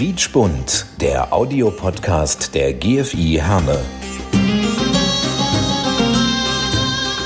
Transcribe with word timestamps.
Quietschbunt, 0.00 0.86
der 1.00 1.32
Audiopodcast 1.32 2.54
der 2.54 2.72
GFI 2.72 3.40
Herne. 3.40 3.78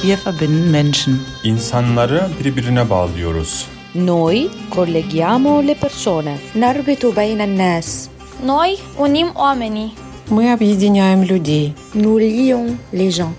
Wir 0.02 0.18
verbinden 0.24 0.70
Menschen. 0.70 1.20
İnsanları 1.44 2.28
birbirine 2.44 2.90
bağlıyoruz. 2.90 3.66
Noi 3.94 4.48
colleghiamo 4.74 5.62
le 5.66 5.74
persone. 5.74 6.38
نربط 6.56 7.04
بين 7.16 7.40
الناس 7.40 8.08
Noi 8.46 8.76
unim 8.98 9.28
oamenii. 9.34 9.90
Мы 10.30 10.52
объединяем 10.52 11.22
людей. 11.24 11.72
Nous 11.94 12.18
lions 12.20 12.76
les 12.92 13.10
gens. 13.16 13.34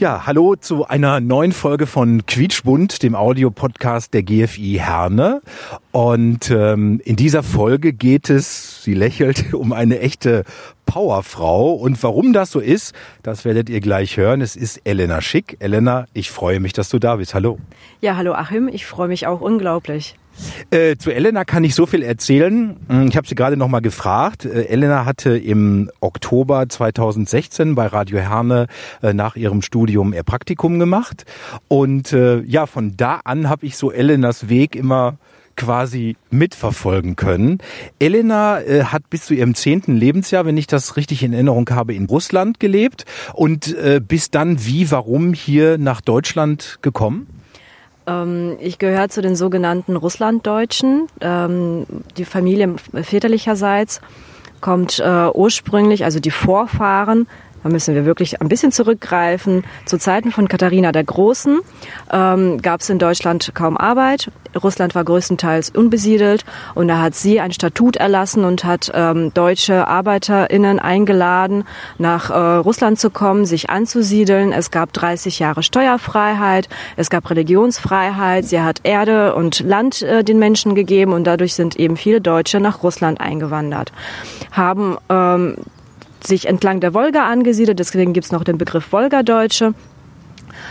Ja, 0.00 0.24
hallo 0.24 0.56
zu 0.56 0.86
einer 0.86 1.20
neuen 1.20 1.52
Folge 1.52 1.86
von 1.86 2.24
Quietschbund, 2.24 3.02
dem 3.02 3.14
Audiopodcast 3.14 4.14
der 4.14 4.22
GFI 4.22 4.78
Herne. 4.80 5.42
Und 5.92 6.50
ähm, 6.50 7.02
in 7.04 7.16
dieser 7.16 7.42
Folge 7.42 7.92
geht 7.92 8.30
es, 8.30 8.82
sie 8.82 8.94
lächelt, 8.94 9.52
um 9.52 9.74
eine 9.74 10.00
echte 10.00 10.44
Powerfrau. 10.86 11.74
Und 11.74 12.02
warum 12.02 12.32
das 12.32 12.50
so 12.50 12.60
ist, 12.60 12.94
das 13.22 13.44
werdet 13.44 13.68
ihr 13.68 13.82
gleich 13.82 14.16
hören. 14.16 14.40
Es 14.40 14.56
ist 14.56 14.80
Elena 14.84 15.20
Schick. 15.20 15.58
Elena, 15.58 16.06
ich 16.14 16.30
freue 16.30 16.60
mich, 16.60 16.72
dass 16.72 16.88
du 16.88 16.98
da 16.98 17.16
bist. 17.16 17.34
Hallo. 17.34 17.58
Ja, 18.00 18.16
hallo 18.16 18.32
Achim, 18.32 18.68
ich 18.68 18.86
freue 18.86 19.08
mich 19.08 19.26
auch 19.26 19.42
unglaublich. 19.42 20.16
Äh, 20.70 20.96
zu 20.96 21.10
Elena 21.10 21.44
kann 21.44 21.64
ich 21.64 21.74
so 21.74 21.86
viel 21.86 22.02
erzählen. 22.02 22.76
Ich 23.08 23.16
habe 23.16 23.26
sie 23.26 23.34
gerade 23.34 23.56
noch 23.56 23.68
mal 23.68 23.80
gefragt. 23.80 24.44
Äh, 24.44 24.64
Elena 24.64 25.04
hatte 25.04 25.36
im 25.36 25.90
Oktober 26.00 26.68
2016 26.68 27.74
bei 27.74 27.86
Radio 27.86 28.18
Herne 28.18 28.66
äh, 29.02 29.12
nach 29.12 29.36
ihrem 29.36 29.62
Studium 29.62 30.12
ihr 30.12 30.22
Praktikum 30.22 30.78
gemacht. 30.78 31.24
Und 31.68 32.12
äh, 32.12 32.40
ja, 32.42 32.66
von 32.66 32.96
da 32.96 33.20
an 33.24 33.48
habe 33.48 33.66
ich 33.66 33.76
so 33.76 33.90
Elenas 33.90 34.48
Weg 34.48 34.76
immer 34.76 35.18
quasi 35.56 36.16
mitverfolgen 36.30 37.16
können. 37.16 37.58
Elena 37.98 38.60
äh, 38.60 38.84
hat 38.84 39.10
bis 39.10 39.26
zu 39.26 39.34
ihrem 39.34 39.54
zehnten 39.54 39.94
Lebensjahr, 39.94 40.46
wenn 40.46 40.56
ich 40.56 40.66
das 40.66 40.96
richtig 40.96 41.22
in 41.22 41.34
Erinnerung 41.34 41.68
habe, 41.70 41.94
in 41.94 42.06
Russland 42.06 42.60
gelebt 42.60 43.04
und 43.34 43.76
äh, 43.76 44.00
bis 44.06 44.30
dann 44.30 44.64
wie, 44.64 44.90
warum 44.90 45.34
hier 45.34 45.76
nach 45.76 46.00
Deutschland 46.00 46.78
gekommen? 46.80 47.26
Ähm, 48.10 48.56
ich 48.60 48.78
gehöre 48.78 49.08
zu 49.08 49.22
den 49.22 49.36
sogenannten 49.36 49.96
Russlanddeutschen. 49.96 51.06
Ähm, 51.20 51.86
die 52.16 52.24
Familie 52.24 52.74
väterlicherseits 52.92 54.00
kommt 54.60 54.98
äh, 54.98 55.28
ursprünglich, 55.32 56.04
also 56.04 56.20
die 56.20 56.30
Vorfahren, 56.30 57.26
da 57.62 57.68
müssen 57.68 57.94
wir 57.94 58.04
wirklich 58.04 58.40
ein 58.40 58.48
bisschen 58.48 58.72
zurückgreifen. 58.72 59.64
Zu 59.86 59.98
Zeiten 59.98 60.30
von 60.32 60.48
Katharina 60.48 60.92
der 60.92 61.04
Großen 61.04 61.60
ähm, 62.12 62.62
gab 62.62 62.80
es 62.80 62.90
in 62.90 62.98
Deutschland 62.98 63.52
kaum 63.54 63.76
Arbeit. 63.76 64.30
Russland 64.60 64.94
war 64.94 65.04
größtenteils 65.04 65.70
unbesiedelt 65.70 66.44
und 66.74 66.88
da 66.88 67.00
hat 67.00 67.14
sie 67.14 67.40
ein 67.40 67.52
Statut 67.52 67.96
erlassen 67.96 68.44
und 68.44 68.64
hat 68.64 68.90
ähm, 68.94 69.32
deutsche 69.32 69.86
ArbeiterInnen 69.86 70.80
eingeladen, 70.80 71.64
nach 71.98 72.30
äh, 72.30 72.34
Russland 72.34 72.98
zu 72.98 73.10
kommen, 73.10 73.44
sich 73.44 73.70
anzusiedeln. 73.70 74.52
Es 74.52 74.70
gab 74.70 74.92
30 74.92 75.38
Jahre 75.38 75.62
Steuerfreiheit, 75.62 76.68
es 76.96 77.10
gab 77.10 77.30
Religionsfreiheit, 77.30 78.44
sie 78.44 78.60
hat 78.60 78.80
Erde 78.82 79.34
und 79.34 79.60
Land 79.60 80.02
äh, 80.02 80.24
den 80.24 80.38
Menschen 80.38 80.74
gegeben 80.74 81.12
und 81.12 81.24
dadurch 81.24 81.54
sind 81.54 81.76
eben 81.76 81.96
viele 81.96 82.20
Deutsche 82.20 82.58
nach 82.58 82.82
Russland 82.82 83.20
eingewandert. 83.20 83.92
Haben 84.50 84.96
ähm, 85.08 85.56
sich 86.26 86.46
entlang 86.46 86.80
der 86.80 86.94
Wolga 86.94 87.26
angesiedelt, 87.26 87.78
deswegen 87.78 88.12
gibt's 88.12 88.32
noch 88.32 88.44
den 88.44 88.58
Begriff 88.58 88.92
Wolgadeutsche 88.92 89.74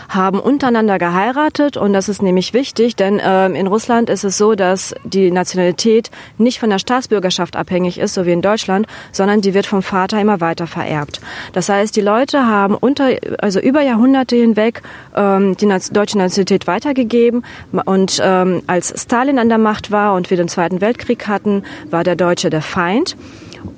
haben 0.08 0.40
untereinander 0.40 0.98
geheiratet 0.98 1.78
und 1.78 1.94
das 1.94 2.10
ist 2.10 2.22
nämlich 2.22 2.54
wichtig, 2.54 2.96
denn 2.96 3.22
ähm, 3.24 3.56
in 3.56 3.68
Russland 3.68 4.10
ist 4.10 4.24
es 4.24 4.38
so, 4.38 4.56
dass 4.56 4.96
die 5.04 5.32
Nationalität 5.32 6.10
nicht 6.38 6.60
von 6.60 6.70
der 6.70 6.80
Staatsbürgerschaft 6.80 7.56
abhängig 7.56 8.00
ist, 8.00 8.14
so 8.14 8.26
wie 8.26 8.32
in 8.32 8.42
Deutschland, 8.42 8.88
sondern 9.12 9.42
die 9.42 9.54
wird 9.54 9.66
vom 9.66 9.84
Vater 9.84 10.20
immer 10.20 10.42
weiter 10.42 10.68
vererbt. 10.68 11.22
Das 11.54 11.70
heißt, 11.70 11.96
die 11.96 12.02
Leute 12.02 12.46
haben 12.46 12.76
unter, 12.76 13.10
also 13.40 13.60
über 13.60 13.82
Jahrhunderte 13.82 14.36
hinweg 14.36 14.82
ähm, 15.16 15.56
die 15.58 15.66
Na 15.66 15.80
deutsche 15.80 16.18
Nationalität 16.18 16.68
weitergegeben 16.68 17.44
und 17.86 18.20
ähm, 18.22 18.64
als 18.68 18.94
Stalin 19.02 19.40
an 19.40 19.50
der 19.50 19.58
Macht 19.58 19.92
war 19.92 20.16
und 20.16 20.30
wir 20.30 20.38
den 20.38 20.50
Zweiten 20.50 20.82
Weltkrieg 20.82 21.28
hatten, 21.28 21.64
war 21.90 22.04
der 22.04 22.16
Deutsche 22.16 22.50
der 22.50 22.62
Feind. 22.62 23.16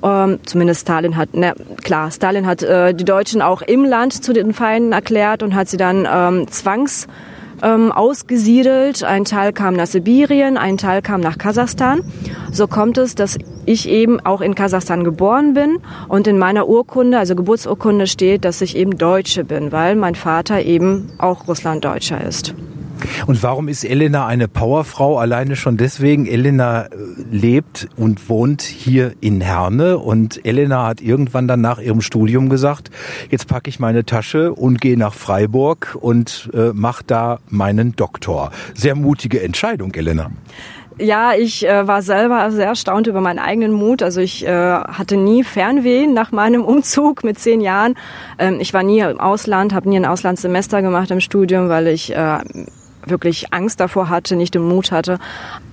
Ähm, 0.02 0.38
zumindest 0.44 0.82
Stalin 0.82 1.16
hat, 1.16 1.30
na 1.32 1.54
klar, 1.82 2.10
Stalin 2.10 2.46
hat 2.46 2.62
äh, 2.62 2.94
die 2.94 3.04
Deutschen 3.04 3.42
auch 3.42 3.62
im 3.62 3.84
Land 3.84 4.24
zu 4.24 4.32
den 4.32 4.52
Feinden 4.52 4.92
erklärt 4.92 5.42
und 5.42 5.54
hat 5.54 5.68
sie 5.68 5.76
dann 5.76 6.08
ähm, 6.10 6.48
zwangs 6.48 7.06
ähm, 7.62 7.92
ausgesiedelt. 7.92 9.04
Ein 9.04 9.24
Teil 9.24 9.52
kam 9.52 9.74
nach 9.74 9.86
Sibirien, 9.86 10.56
ein 10.56 10.76
Teil 10.76 11.02
kam 11.02 11.20
nach 11.20 11.38
Kasachstan. 11.38 12.02
So 12.50 12.66
kommt 12.66 12.98
es, 12.98 13.14
dass 13.14 13.38
ich 13.64 13.88
eben 13.88 14.20
auch 14.20 14.40
in 14.40 14.54
Kasachstan 14.54 15.04
geboren 15.04 15.54
bin 15.54 15.78
und 16.08 16.26
in 16.26 16.38
meiner 16.38 16.68
Urkunde, 16.68 17.18
also 17.18 17.36
Geburtsurkunde 17.36 18.06
steht, 18.06 18.44
dass 18.44 18.60
ich 18.60 18.76
eben 18.76 18.98
Deutsche 18.98 19.44
bin, 19.44 19.72
weil 19.72 19.94
mein 19.96 20.14
Vater 20.14 20.62
eben 20.62 21.12
auch 21.18 21.46
Russlanddeutscher 21.46 22.22
ist. 22.22 22.54
Und 23.26 23.42
warum 23.42 23.68
ist 23.68 23.84
Elena 23.84 24.26
eine 24.26 24.48
Powerfrau? 24.48 25.18
Alleine 25.18 25.56
schon 25.56 25.76
deswegen. 25.76 26.26
Elena 26.26 26.82
äh, 26.82 26.88
lebt 27.30 27.88
und 27.96 28.28
wohnt 28.28 28.62
hier 28.62 29.12
in 29.20 29.40
Herne 29.40 29.98
und 29.98 30.44
Elena 30.44 30.86
hat 30.86 31.00
irgendwann 31.00 31.48
dann 31.48 31.60
nach 31.60 31.78
ihrem 31.78 32.00
Studium 32.00 32.48
gesagt, 32.48 32.90
jetzt 33.30 33.48
packe 33.48 33.68
ich 33.68 33.80
meine 33.80 34.04
Tasche 34.04 34.52
und 34.52 34.80
gehe 34.80 34.98
nach 34.98 35.14
Freiburg 35.14 35.96
und 36.00 36.50
äh, 36.52 36.72
mache 36.72 37.04
da 37.06 37.38
meinen 37.48 37.94
Doktor. 37.96 38.50
Sehr 38.74 38.94
mutige 38.94 39.42
Entscheidung, 39.42 39.94
Elena. 39.94 40.30
Ja, 40.98 41.32
ich 41.34 41.66
äh, 41.66 41.86
war 41.86 42.02
selber 42.02 42.50
sehr 42.50 42.66
erstaunt 42.66 43.06
über 43.06 43.20
meinen 43.20 43.38
eigenen 43.38 43.72
Mut. 43.72 44.02
Also 44.02 44.20
ich 44.20 44.46
äh, 44.46 44.50
hatte 44.50 45.16
nie 45.16 45.42
Fernweh 45.42 46.06
nach 46.06 46.32
meinem 46.32 46.64
Umzug 46.64 47.24
mit 47.24 47.38
zehn 47.38 47.60
Jahren. 47.60 47.94
Ähm, 48.38 48.58
ich 48.60 48.74
war 48.74 48.82
nie 48.82 49.00
im 49.00 49.18
Ausland, 49.18 49.72
habe 49.72 49.88
nie 49.88 49.96
ein 49.96 50.04
Auslandssemester 50.04 50.82
gemacht 50.82 51.10
im 51.10 51.20
Studium, 51.20 51.68
weil 51.68 51.88
ich 51.88 52.14
äh, 52.14 52.38
wirklich 53.06 53.52
Angst 53.52 53.80
davor 53.80 54.08
hatte, 54.08 54.36
nicht 54.36 54.54
den 54.54 54.62
Mut 54.62 54.92
hatte, 54.92 55.18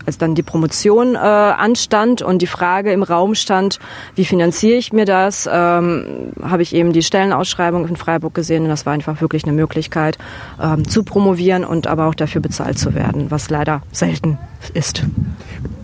als 0.06 0.18
dann 0.18 0.36
die 0.36 0.44
Promotion 0.44 1.16
äh, 1.16 1.18
anstand 1.18 2.22
und 2.22 2.42
die 2.42 2.48
Frage 2.48 2.92
im 2.92 3.04
Raum 3.04 3.36
stand, 3.36 3.80
wie 4.16 4.26
finanziere 4.26 4.78
ich 4.78 4.94
mir 4.94 5.06
das, 5.06 5.48
ähm, 5.52 6.32
habe 6.42 6.62
ich 6.64 6.74
eben 6.74 6.94
die 6.94 7.04
Stellenausschreibung 7.04 7.88
in 7.88 7.96
Freiburg 7.96 8.34
gesehen 8.34 8.64
und 8.64 8.70
das 8.70 8.86
war 8.86 8.94
einfach 8.94 9.22
wirklich 9.22 9.44
eine 9.44 9.54
Möglichkeit 9.54 10.18
ähm, 10.62 10.88
zu 10.88 11.04
promovieren 11.04 11.64
und 11.64 11.88
aber 11.88 12.08
auch 12.08 12.16
dafür 12.16 12.42
bezahlt 12.42 12.80
zu 12.80 12.96
werden, 12.96 13.30
was 13.30 13.50
leider 13.50 13.82
selten 13.92 14.38
ist. 14.74 15.04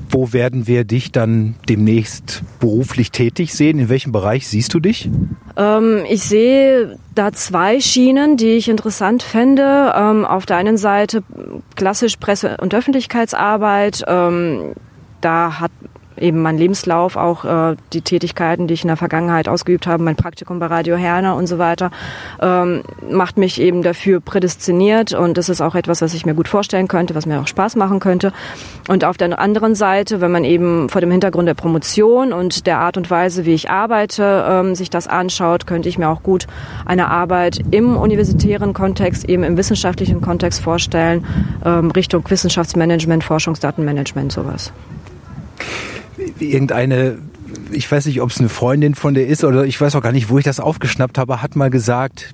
Wo 0.09 0.33
werden 0.33 0.67
wir 0.67 0.83
dich 0.83 1.11
dann 1.11 1.55
demnächst 1.67 2.43
beruflich 2.59 3.11
tätig 3.11 3.53
sehen? 3.53 3.79
In 3.79 3.89
welchem 3.89 4.11
Bereich 4.11 4.47
siehst 4.47 4.73
du 4.73 4.79
dich? 4.79 5.09
Ähm, 5.57 6.03
ich 6.09 6.23
sehe 6.23 6.97
da 7.13 7.31
zwei 7.31 7.79
Schienen, 7.79 8.37
die 8.37 8.51
ich 8.51 8.69
interessant 8.69 9.23
fände. 9.23 9.93
Ähm, 9.95 10.25
auf 10.25 10.45
der 10.45 10.57
einen 10.57 10.77
Seite 10.77 11.23
klassisch 11.75 12.17
Presse- 12.17 12.57
und 12.59 12.73
Öffentlichkeitsarbeit. 12.73 14.03
Ähm, 14.07 14.73
da 15.21 15.59
hat 15.59 15.71
eben 16.17 16.41
mein 16.41 16.57
Lebenslauf, 16.57 17.15
auch 17.15 17.45
äh, 17.45 17.75
die 17.93 18.01
Tätigkeiten, 18.01 18.67
die 18.67 18.73
ich 18.73 18.83
in 18.83 18.87
der 18.87 18.97
Vergangenheit 18.97 19.47
ausgeübt 19.47 19.87
habe, 19.87 20.03
mein 20.03 20.15
Praktikum 20.15 20.59
bei 20.59 20.67
Radio 20.67 20.95
Herner 20.95 21.35
und 21.35 21.47
so 21.47 21.57
weiter, 21.57 21.91
ähm, 22.41 22.83
macht 23.09 23.37
mich 23.37 23.59
eben 23.59 23.81
dafür 23.81 24.19
prädestiniert 24.19 25.13
und 25.13 25.37
das 25.37 25.49
ist 25.49 25.61
auch 25.61 25.75
etwas, 25.75 26.01
was 26.01 26.13
ich 26.13 26.25
mir 26.25 26.33
gut 26.33 26.47
vorstellen 26.47 26.87
könnte, 26.87 27.15
was 27.15 27.25
mir 27.25 27.39
auch 27.39 27.47
Spaß 27.47 27.75
machen 27.75 27.99
könnte. 27.99 28.31
Und 28.87 29.03
auf 29.03 29.17
der 29.17 29.37
anderen 29.39 29.75
Seite, 29.75 30.21
wenn 30.21 30.31
man 30.31 30.43
eben 30.43 30.89
vor 30.89 31.01
dem 31.01 31.11
Hintergrund 31.11 31.47
der 31.47 31.53
Promotion 31.53 32.33
und 32.33 32.67
der 32.67 32.79
Art 32.79 32.97
und 32.97 33.09
Weise, 33.09 33.45
wie 33.45 33.53
ich 33.53 33.69
arbeite, 33.69 34.45
ähm, 34.47 34.75
sich 34.75 34.89
das 34.89 35.07
anschaut, 35.07 35.67
könnte 35.67 35.89
ich 35.89 35.97
mir 35.97 36.09
auch 36.09 36.23
gut 36.23 36.47
eine 36.85 37.09
Arbeit 37.09 37.59
im 37.71 37.97
universitären 37.97 38.73
Kontext, 38.73 39.27
eben 39.27 39.43
im 39.43 39.57
wissenschaftlichen 39.57 40.21
Kontext 40.21 40.61
vorstellen, 40.61 41.25
ähm, 41.63 41.91
Richtung 41.91 42.23
Wissenschaftsmanagement, 42.29 43.23
Forschungsdatenmanagement, 43.23 44.31
sowas 44.31 44.71
irgendeine, 46.39 47.17
ich 47.71 47.91
weiß 47.91 48.05
nicht, 48.05 48.21
ob 48.21 48.29
es 48.29 48.39
eine 48.39 48.49
Freundin 48.49 48.95
von 48.95 49.13
der 49.13 49.27
ist 49.27 49.43
oder 49.43 49.65
ich 49.65 49.79
weiß 49.79 49.95
auch 49.95 50.01
gar 50.01 50.11
nicht, 50.11 50.29
wo 50.29 50.37
ich 50.37 50.45
das 50.45 50.59
aufgeschnappt 50.59 51.17
habe, 51.17 51.41
hat 51.41 51.55
mal 51.55 51.69
gesagt, 51.69 52.33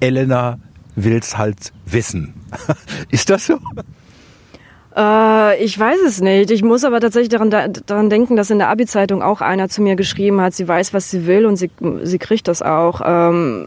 Elena 0.00 0.58
will's 0.96 1.36
halt 1.38 1.72
wissen. 1.86 2.34
ist 3.10 3.30
das 3.30 3.46
so? 3.46 3.58
Äh, 4.96 5.64
ich 5.64 5.78
weiß 5.78 5.98
es 6.06 6.20
nicht. 6.20 6.50
Ich 6.50 6.62
muss 6.62 6.84
aber 6.84 7.00
tatsächlich 7.00 7.30
daran, 7.30 7.50
daran 7.50 8.10
denken, 8.10 8.36
dass 8.36 8.50
in 8.50 8.58
der 8.58 8.68
Abi-Zeitung 8.68 9.22
auch 9.22 9.40
einer 9.40 9.68
zu 9.68 9.82
mir 9.82 9.96
geschrieben 9.96 10.40
hat, 10.40 10.54
sie 10.54 10.68
weiß, 10.68 10.94
was 10.94 11.10
sie 11.10 11.26
will 11.26 11.46
und 11.46 11.56
sie, 11.56 11.70
sie 12.02 12.18
kriegt 12.18 12.48
das 12.48 12.62
auch. 12.62 13.00
Ähm, 13.04 13.66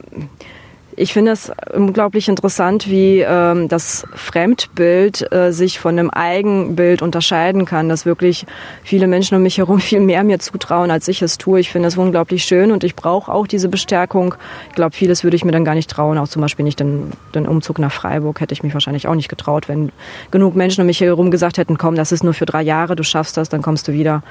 ich 0.99 1.13
finde 1.13 1.31
es 1.31 1.51
unglaublich 1.71 2.27
interessant, 2.27 2.89
wie 2.89 3.19
ähm, 3.19 3.67
das 3.67 4.07
Fremdbild 4.15 5.31
äh, 5.31 5.53
sich 5.53 5.79
von 5.79 5.97
einem 5.97 6.09
Eigenbild 6.09 7.03
unterscheiden 7.03 7.65
kann, 7.65 7.87
dass 7.87 8.07
wirklich 8.07 8.47
viele 8.83 9.05
Menschen 9.05 9.35
um 9.35 9.43
mich 9.43 9.59
herum 9.59 9.79
viel 9.87 9.99
mehr 9.99 10.23
mir 10.23 10.39
zutrauen, 10.39 10.89
als 10.89 11.07
ich 11.07 11.21
es 11.21 11.37
tue. 11.37 11.59
Ich 11.59 11.69
finde 11.69 11.87
es 11.87 11.97
unglaublich 11.97 12.43
schön 12.45 12.71
und 12.71 12.83
ich 12.83 12.95
brauche 12.95 13.31
auch 13.31 13.45
diese 13.45 13.69
Bestärkung. 13.69 14.33
Ich 14.69 14.75
glaube, 14.75 14.95
vieles 14.95 15.23
würde 15.23 15.35
ich 15.35 15.45
mir 15.45 15.51
dann 15.51 15.63
gar 15.63 15.75
nicht 15.75 15.89
trauen, 15.89 16.17
auch 16.17 16.27
zum 16.27 16.41
Beispiel 16.41 16.65
nicht 16.65 16.79
den, 16.79 17.11
den 17.35 17.47
Umzug 17.47 17.77
nach 17.77 17.91
Freiburg 17.91 18.41
hätte 18.41 18.53
ich 18.53 18.63
mich 18.63 18.73
wahrscheinlich 18.73 19.07
auch 19.07 19.15
nicht 19.15 19.29
getraut, 19.29 19.69
wenn 19.69 19.91
genug 20.31 20.55
Menschen 20.55 20.81
um 20.81 20.87
mich 20.87 20.99
herum 20.99 21.29
gesagt 21.29 21.59
hätten, 21.59 21.77
komm, 21.77 21.93
das 21.93 22.11
ist 22.11 22.23
nur 22.23 22.33
für 22.33 22.47
drei 22.47 22.63
Jahre, 22.63 22.95
du 22.95 23.03
schaffst 23.03 23.37
das, 23.37 23.49
dann 23.49 23.61
kommst 23.61 23.87
du 23.87 23.93
wieder. 23.93 24.23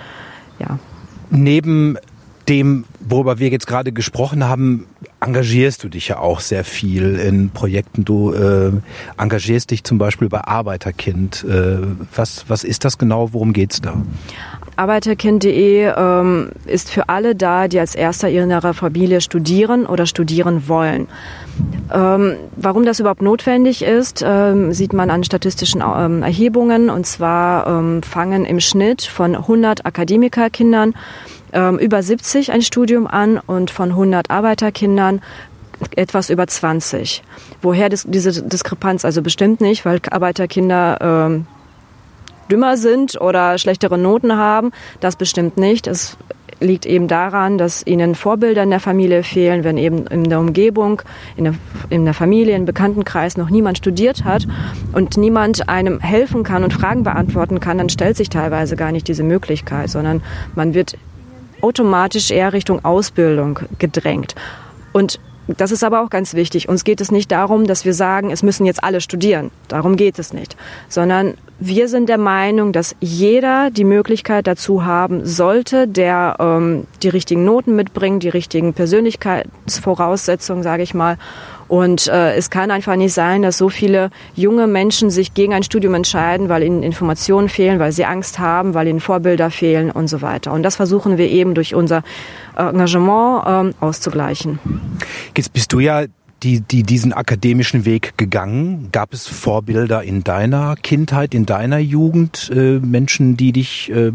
Ja. 0.59 0.81
Neben 1.31 1.97
dem, 2.49 2.85
worüber 3.01 3.39
wir 3.39 3.49
jetzt 3.49 3.67
gerade 3.67 3.93
gesprochen 3.93 4.45
haben, 4.45 4.87
engagierst 5.21 5.83
du 5.83 5.89
dich 5.89 6.09
ja 6.09 6.19
auch 6.19 6.41
sehr 6.41 6.65
viel 6.65 7.17
in 7.17 7.51
Projekten. 7.51 8.05
Du 8.05 8.33
äh, 8.33 8.73
engagierst 9.19 9.71
dich 9.71 9.85
zum 9.85 9.99
Beispiel 9.99 10.29
bei 10.29 10.43
Arbeiterkind. 10.43 11.45
Äh, 11.45 11.79
was, 12.15 12.45
was 12.49 12.65
ist 12.65 12.85
das 12.85 12.99
genau? 12.99 13.33
Worum 13.33 13.53
geht's 13.53 13.81
da? 13.81 14.03
Arbeiterkind.de 14.77 15.93
ähm, 15.97 16.51
ist 16.67 16.91
für 16.91 17.09
alle 17.09 17.35
da, 17.35 17.67
die 17.67 17.81
als 17.81 17.95
erster 17.95 18.29
ihrer 18.29 18.75
Familie 18.75 19.21
studieren 19.23 19.87
oder 19.87 20.07
studieren 20.07 20.69
wollen. 20.69 21.09
Ähm, 21.93 22.37
warum 22.57 22.85
das 22.85 23.01
überhaupt 23.01 23.23
notwendig 23.23 23.83
ist, 23.83 24.23
ähm, 24.27 24.73
sieht 24.73 24.93
man 24.93 25.11
an 25.11 25.25
statistischen 25.25 25.83
ähm, 25.83 26.23
Erhebungen. 26.23 26.91
Und 26.91 27.07
zwar 27.07 27.67
ähm, 27.67 28.03
fangen 28.03 28.45
im 28.45 28.61
Schnitt 28.61 29.03
von 29.03 29.35
100 29.35 29.87
Akademikerkindern 29.87 30.95
ähm, 31.53 31.79
über 31.79 32.03
70 32.03 32.53
ein 32.53 32.63
Studium 32.63 33.07
an 33.07 33.39
und 33.39 33.71
von 33.71 33.91
100 33.91 34.31
Arbeiterkindern 34.31 35.21
etwas 35.95 36.31
über 36.31 36.47
20. 36.47 37.23
Woher 37.63 37.89
das, 37.89 38.05
diese 38.09 38.43
Diskrepanz? 38.43 39.05
Also 39.05 39.23
bestimmt 39.23 39.61
nicht, 39.61 39.85
weil 39.85 40.01
Arbeiterkinder 40.11 40.99
ähm, 41.01 41.47
dümmer 42.51 42.77
sind 42.77 43.21
oder 43.21 43.59
schlechtere 43.59 43.99
Noten 43.99 44.37
haben. 44.37 44.73
Das 45.01 45.17
bestimmt 45.17 45.57
nicht. 45.57 45.87
Es 45.87 46.17
liegt 46.61 46.87
eben 46.87 47.09
daran, 47.09 47.59
dass 47.59 47.87
ihnen 47.87 48.15
Vorbilder 48.15 48.63
in 48.63 48.71
der 48.71 48.81
Familie 48.81 49.23
fehlen, 49.23 49.65
wenn 49.65 49.77
eben 49.77 50.07
in 50.07 50.25
der 50.25 50.41
Umgebung, 50.41 51.03
in 51.37 51.45
der, 51.45 51.55
in 51.91 52.05
der 52.05 52.15
Familie, 52.15 52.57
im 52.57 52.65
Bekanntenkreis 52.65 53.37
noch 53.37 53.51
niemand 53.51 53.79
studiert 53.79 54.25
hat 54.25 54.47
und 54.93 55.17
niemand 55.17 55.69
einem 55.69 56.01
helfen 56.01 56.45
kann 56.45 56.65
und 56.65 56.73
Fragen 56.73 57.03
beantworten 57.03 57.61
kann, 57.61 57.79
dann 57.79 57.91
stellt 57.91 58.17
sich 58.17 58.31
teilweise 58.31 58.77
gar 58.77 58.93
nicht 58.93 59.09
diese 59.09 59.23
Möglichkeit, 59.23 59.91
sondern 59.91 60.23
man 60.55 60.73
wird 60.73 60.97
automatisch 61.61 62.31
eher 62.31 62.53
Richtung 62.53 62.85
Ausbildung 62.85 63.61
gedrängt. 63.79 64.35
Und 64.93 65.21
das 65.49 65.71
ist 65.71 65.85
aber 65.85 66.03
auch 66.03 66.11
ganz 66.11 66.35
wichtig. 66.35 66.69
Uns 66.69 66.85
geht 66.85 67.01
es 67.01 67.13
nicht 67.13 67.31
darum, 67.31 67.67
dass 67.67 67.85
wir 67.85 67.95
sagen, 67.95 68.31
es 68.31 68.43
müssen 68.43 68.67
jetzt 68.67 68.83
alle 68.83 69.01
studieren. 69.01 69.51
Darum 69.69 69.97
geht 69.97 70.19
es 70.19 70.33
nicht. 70.33 70.57
Sondern 70.89 71.35
wir 71.59 71.89
sind 71.89 72.09
der 72.09 72.19
Meinung, 72.19 72.73
dass 72.73 72.95
jeder 73.01 73.71
die 73.71 73.85
Möglichkeit 73.85 74.47
dazu 74.47 74.85
haben 74.85 75.25
sollte, 75.25 75.89
der 75.89 76.37
ähm, 76.39 76.87
die 77.03 77.09
richtigen 77.09 77.45
Noten 77.45 77.75
mitbringt, 77.77 78.23
die 78.23 78.29
richtigen 78.29 78.75
Persönlichkeitsvoraussetzungen, 78.75 80.63
sage 80.63 80.83
ich 80.83 80.93
mal, 80.93 81.17
und 81.69 82.07
äh, 82.07 82.35
es 82.35 82.51
kann 82.51 82.71
einfach 82.71 82.97
nicht 82.97 83.13
sein, 83.13 83.43
dass 83.43 83.59
so 83.59 83.69
viele 83.69 84.11
junge 84.35 84.67
Menschen 84.67 85.11
sich 85.11 85.35
gegen 85.35 85.53
ein 85.53 85.63
Studium 85.63 85.95
entscheiden, 85.95 86.49
weil 86.49 86.63
ihnen 86.63 86.83
Informationen 86.83 87.49
fehlen, 87.49 87.81
weil 87.81 87.93
sie 87.93 88.05
Angst 88.05 88.39
haben, 88.39 88.75
weil 88.75 88.87
ihnen 88.87 89.01
Vorbilder 89.01 89.51
fehlen 89.51 89.91
und 89.91 90.09
so 90.09 90.23
weiter. 90.23 90.53
Und 90.53 90.63
das 90.63 90.77
versuchen 90.77 91.19
wir 91.19 91.29
eben 91.29 91.55
durch 91.55 91.75
unser 91.75 92.03
Engagement 92.57 93.75
äh, 93.81 93.85
auszugleichen. 93.85 94.59
Jetzt 95.37 95.53
bist 95.53 95.73
du 95.73 95.81
ja 95.81 96.05
die, 96.43 96.61
die 96.61 96.83
diesen 96.83 97.13
akademischen 97.13 97.85
Weg 97.85 98.17
gegangen? 98.17 98.91
Gab 98.93 99.13
es 99.13 99.27
Vorbilder 99.27 100.03
in 100.03 100.25
deiner 100.25 100.77
Kindheit, 100.77 101.35
in 101.35 101.47
deiner 101.47 101.79
Jugend, 101.79 102.51
äh, 102.55 102.79
Menschen, 102.79 103.37
die 103.37 103.53
dich 103.53 103.91
äh, 103.91 104.13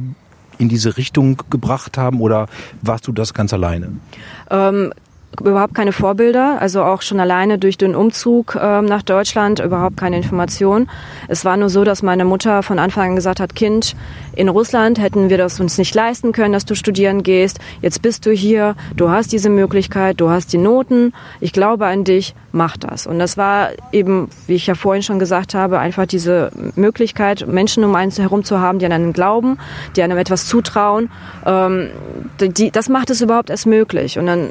in 0.57 0.69
diese 0.69 0.97
Richtung 0.97 1.41
gebracht 1.49 1.97
haben 1.97 2.21
oder 2.21 2.47
warst 2.81 3.07
du 3.07 3.11
das 3.11 3.33
ganz 3.33 3.53
alleine? 3.53 3.93
Ähm, 4.49 4.93
überhaupt 5.39 5.73
keine 5.73 5.93
Vorbilder, 5.93 6.57
also 6.59 6.83
auch 6.83 7.01
schon 7.01 7.19
alleine 7.19 7.57
durch 7.57 7.77
den 7.77 7.95
Umzug 7.95 8.57
ähm, 8.61 8.85
nach 8.85 9.01
Deutschland 9.01 9.59
überhaupt 9.59 9.97
keine 9.97 10.17
Information. 10.17 10.89
Es 11.27 11.45
war 11.45 11.55
nur 11.55 11.69
so, 11.69 11.83
dass 11.83 12.03
meine 12.03 12.25
Mutter 12.25 12.63
von 12.63 12.79
Anfang 12.79 13.11
an 13.11 13.15
gesagt 13.15 13.39
hat, 13.39 13.55
Kind, 13.55 13.95
in 14.35 14.49
Russland 14.49 14.99
hätten 14.99 15.29
wir 15.29 15.37
das 15.37 15.59
uns 15.59 15.77
nicht 15.77 15.95
leisten 15.95 16.33
können, 16.33 16.53
dass 16.53 16.65
du 16.65 16.75
studieren 16.75 17.23
gehst. 17.23 17.59
Jetzt 17.81 18.01
bist 18.01 18.25
du 18.25 18.31
hier, 18.31 18.75
du 18.95 19.09
hast 19.09 19.31
diese 19.31 19.49
Möglichkeit, 19.49 20.19
du 20.19 20.29
hast 20.29 20.51
die 20.51 20.57
Noten, 20.57 21.13
ich 21.39 21.53
glaube 21.53 21.85
an 21.85 22.03
dich, 22.03 22.35
mach 22.51 22.75
das. 22.77 23.07
Und 23.07 23.19
das 23.19 23.37
war 23.37 23.69
eben, 23.91 24.29
wie 24.47 24.55
ich 24.55 24.67
ja 24.67 24.75
vorhin 24.75 25.03
schon 25.03 25.19
gesagt 25.19 25.53
habe, 25.53 25.79
einfach 25.79 26.05
diese 26.05 26.51
Möglichkeit, 26.75 27.47
Menschen 27.47 27.83
um 27.83 27.95
einen 27.95 28.11
herum 28.11 28.43
zu 28.43 28.59
haben, 28.59 28.79
die 28.79 28.85
an 28.85 28.91
einen 28.91 29.13
glauben, 29.13 29.57
die 29.95 30.03
einem 30.03 30.17
etwas 30.17 30.45
zutrauen. 30.47 31.09
Ähm, 31.45 31.89
die, 32.39 32.71
das 32.71 32.89
macht 32.89 33.09
es 33.09 33.21
überhaupt 33.21 33.49
erst 33.49 33.65
möglich. 33.65 34.19
Und 34.19 34.25
dann 34.25 34.49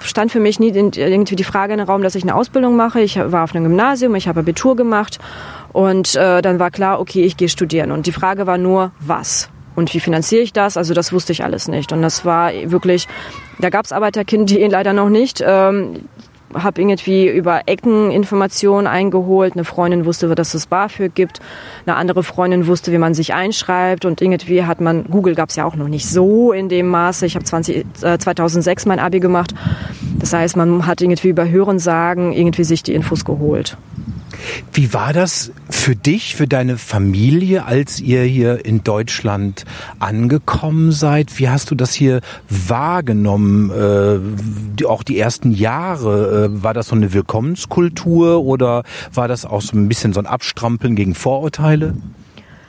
stand 0.00 0.32
für 0.32 0.40
mich 0.40 0.60
nie 0.60 0.68
irgendwie 0.68 1.36
die 1.36 1.44
Frage 1.44 1.72
in 1.72 1.78
den 1.78 1.86
Raum, 1.86 2.02
dass 2.02 2.14
ich 2.14 2.22
eine 2.22 2.34
Ausbildung 2.34 2.76
mache. 2.76 3.00
Ich 3.00 3.18
war 3.18 3.44
auf 3.44 3.54
einem 3.54 3.64
Gymnasium, 3.64 4.14
ich 4.14 4.28
habe 4.28 4.40
Abitur 4.40 4.76
gemacht 4.76 5.18
und 5.72 6.14
äh, 6.16 6.42
dann 6.42 6.58
war 6.58 6.70
klar, 6.70 7.00
okay, 7.00 7.22
ich 7.22 7.36
gehe 7.36 7.48
studieren. 7.48 7.90
Und 7.90 8.06
die 8.06 8.12
Frage 8.12 8.46
war 8.46 8.58
nur, 8.58 8.92
was? 9.00 9.50
Und 9.74 9.94
wie 9.94 10.00
finanziere 10.00 10.42
ich 10.42 10.52
das? 10.52 10.76
Also 10.76 10.92
das 10.92 11.12
wusste 11.12 11.32
ich 11.32 11.44
alles 11.44 11.68
nicht. 11.68 11.92
Und 11.92 12.02
das 12.02 12.24
war 12.24 12.50
wirklich, 12.52 13.06
da 13.60 13.70
gab 13.70 13.84
es 13.84 13.92
Arbeiterkind, 13.92 14.50
die 14.50 14.58
leider 14.64 14.92
noch 14.92 15.08
nicht. 15.08 15.42
Ähm, 15.46 16.08
habe 16.54 16.80
irgendwie 16.80 17.28
über 17.28 17.62
Ecken 17.66 18.10
Informationen 18.10 18.86
eingeholt. 18.86 19.54
Eine 19.54 19.64
Freundin 19.64 20.04
wusste, 20.04 20.34
dass 20.34 20.54
es 20.54 20.66
BAföG 20.66 21.14
gibt. 21.14 21.40
Eine 21.86 21.96
andere 21.96 22.22
Freundin 22.22 22.66
wusste, 22.66 22.92
wie 22.92 22.98
man 22.98 23.14
sich 23.14 23.34
einschreibt. 23.34 24.04
Und 24.04 24.20
irgendwie 24.20 24.64
hat 24.64 24.80
man, 24.80 25.04
Google 25.04 25.34
gab 25.34 25.50
es 25.50 25.56
ja 25.56 25.64
auch 25.64 25.76
noch 25.76 25.88
nicht 25.88 26.08
so 26.08 26.52
in 26.52 26.68
dem 26.68 26.88
Maße. 26.88 27.26
Ich 27.26 27.36
habe 27.36 27.44
äh, 27.44 28.18
2006 28.18 28.86
mein 28.86 28.98
Abi 28.98 29.20
gemacht. 29.20 29.54
Das 30.18 30.32
heißt, 30.32 30.56
man 30.56 30.86
hat 30.86 31.00
irgendwie 31.00 31.28
über 31.28 31.48
Hörensagen 31.48 32.32
irgendwie 32.32 32.64
sich 32.64 32.82
die 32.82 32.94
Infos 32.94 33.24
geholt. 33.24 33.76
Wie 34.72 34.94
war 34.94 35.12
das 35.12 35.52
für 35.68 35.96
dich, 35.96 36.36
für 36.36 36.46
deine 36.46 36.78
Familie, 36.78 37.64
als 37.64 38.00
ihr 38.00 38.22
hier 38.22 38.64
in 38.64 38.84
Deutschland 38.84 39.64
angekommen 39.98 40.92
seid? 40.92 41.38
Wie 41.38 41.48
hast 41.48 41.70
du 41.70 41.74
das 41.74 41.92
hier 41.92 42.20
wahrgenommen? 42.48 43.70
Äh, 43.70 44.84
auch 44.84 45.02
die 45.02 45.18
ersten 45.18 45.52
Jahre, 45.52 46.50
äh, 46.50 46.62
war 46.62 46.74
das 46.74 46.88
so 46.88 46.96
eine 46.96 47.12
Willkommenskultur 47.12 48.44
oder 48.44 48.84
war 49.12 49.28
das 49.28 49.44
auch 49.44 49.62
so 49.62 49.76
ein 49.76 49.88
bisschen 49.88 50.12
so 50.12 50.20
ein 50.20 50.26
Abstrampeln 50.26 50.94
gegen 50.94 51.14
Vorurteile? 51.14 51.94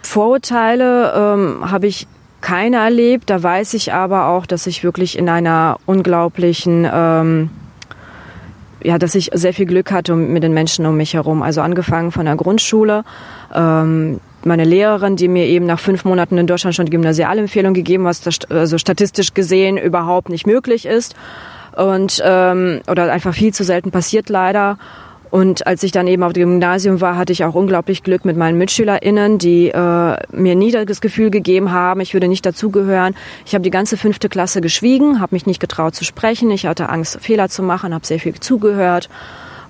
Vorurteile 0.02 1.14
ähm, 1.16 1.72
habe 1.72 1.88
ich 1.88 2.08
keine 2.42 2.78
erlebt. 2.78 3.30
Da 3.30 3.42
weiß 3.42 3.74
ich 3.74 3.94
aber 3.94 4.28
auch, 4.28 4.46
dass 4.46 4.68
ich 4.68 4.84
wirklich 4.84 5.18
in 5.18 5.30
einer 5.30 5.78
unglaublichen 5.86 6.88
ähm, 6.92 7.50
ja, 8.82 8.98
dass 8.98 9.16
ich 9.16 9.30
sehr 9.34 9.54
viel 9.54 9.66
Glück 9.66 9.92
hatte 9.92 10.16
mit 10.16 10.44
den 10.44 10.54
Menschen 10.54 10.86
um 10.86 10.96
mich 10.96 11.14
herum. 11.14 11.42
Also 11.42 11.62
angefangen 11.62 12.12
von 12.12 12.26
der 12.26 12.36
Grundschule. 12.36 13.04
Ähm, 13.54 14.20
meine 14.46 14.64
Lehrerin, 14.64 15.18
die 15.18 15.28
mir 15.28 15.46
eben 15.46 15.66
nach 15.66 15.80
fünf 15.80 16.06
Monaten 16.06 16.38
in 16.38 16.48
Deutschland 16.48 16.76
schon 16.76 16.86
die 16.86 16.92
Gymnasialempfehlung 16.92 17.74
gegeben, 17.74 18.06
was 18.06 18.22
das, 18.22 18.40
also 18.50 18.78
statistisch 18.78 19.34
gesehen 19.34 19.78
überhaupt 19.78 20.30
nicht 20.30 20.48
möglich 20.48 20.86
ist 20.86 21.16
und 21.76 22.22
ähm, 22.26 22.82
oder 22.90 23.12
einfach 23.12 23.34
viel 23.34 23.54
zu 23.54 23.64
selten 23.64 23.92
passiert 23.92 24.30
leider. 24.30 24.78
Und 25.32 25.68
als 25.68 25.84
ich 25.84 25.92
dann 25.92 26.08
eben 26.08 26.24
auf 26.24 26.34
dem 26.34 26.50
Gymnasium 26.50 27.02
war, 27.02 27.16
hatte 27.16 27.34
ich 27.34 27.44
auch 27.44 27.54
unglaublich 27.54 28.04
Glück 28.04 28.26
mit 28.26 28.36
meinen 28.36 28.58
MitschülerInnen, 28.58 29.38
die 29.38 29.70
äh, 29.70 30.18
mir 30.32 30.56
nie 30.56 30.72
das 30.72 31.02
Gefühl 31.02 31.30
gegeben 31.30 31.72
haben, 31.72 32.02
ich 32.02 32.14
würde 32.14 32.28
nicht 32.28 32.46
dazugehören. 32.46 33.16
Ich 33.46 33.54
habe 33.54 33.62
die 33.62 33.70
ganze 33.70 33.98
fünfte 33.98 34.30
Klasse 34.30 34.62
geschwiegen, 34.62 35.22
habe 35.22 35.36
mich 35.36 35.46
nicht 35.46 35.60
getraut 35.60 35.96
zu 35.96 36.04
sprechen. 36.04 36.50
Ich 36.52 36.66
hatte 36.66 36.90
Angst, 36.90 37.20
Fehler 37.22 37.50
zu 37.50 37.62
machen, 37.62 37.94
habe 37.94 38.06
sehr 38.06 38.20
viel 38.20 38.34
zugehört. 38.40 39.10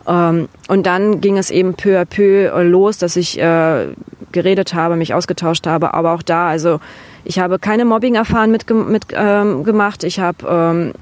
Ähm, 0.08 0.48
und 0.70 0.86
dann 0.86 1.20
ging 1.20 1.38
es 1.38 1.52
eben 1.52 1.74
peu 1.74 2.00
à 2.00 2.06
peu 2.06 2.64
los, 2.64 2.98
dass 2.98 3.18
ich 3.18 3.38
äh, 3.40 3.88
geredet 4.32 4.74
habe, 4.74 4.96
mich 4.96 5.14
ausgetauscht 5.14 5.68
habe. 5.68 5.94
Aber 5.94 6.14
auch 6.14 6.22
da, 6.22 6.48
also 6.48 6.80
ich 7.26 7.40
habe 7.40 7.60
keine 7.60 7.84
Mobbing 7.84 8.16
erfahren 8.16 8.52
mit, 8.52 8.66
ähm, 9.14 9.64
gemacht. 9.66 10.06
Ich 10.06 10.22
habe 10.22 10.48
ähm, 10.50 10.94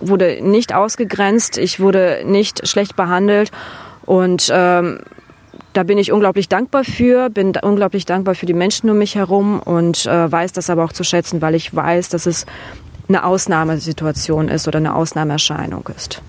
wurde 0.00 0.38
nicht 0.42 0.74
ausgegrenzt, 0.74 1.58
ich 1.58 1.80
wurde 1.80 2.22
nicht 2.24 2.66
schlecht 2.66 2.96
behandelt 2.96 3.50
und 4.06 4.50
ähm, 4.52 5.00
da 5.72 5.82
bin 5.82 5.98
ich 5.98 6.10
unglaublich 6.10 6.48
dankbar 6.48 6.84
für, 6.84 7.28
bin 7.28 7.52
unglaublich 7.60 8.06
dankbar 8.06 8.34
für 8.34 8.46
die 8.46 8.54
Menschen 8.54 8.88
um 8.88 8.96
mich 8.96 9.14
herum 9.14 9.60
und 9.60 10.06
äh, 10.06 10.32
weiß 10.32 10.52
das 10.52 10.70
aber 10.70 10.84
auch 10.84 10.92
zu 10.92 11.04
schätzen, 11.04 11.42
weil 11.42 11.54
ich 11.54 11.74
weiß, 11.74 12.08
dass 12.08 12.24
es 12.24 12.46
eine 13.08 13.24
Ausnahmesituation 13.24 14.48
ist 14.48 14.66
oder 14.66 14.78
eine 14.78 14.94
Ausnahmeerscheinung 14.94 15.88
ist. 15.94 16.22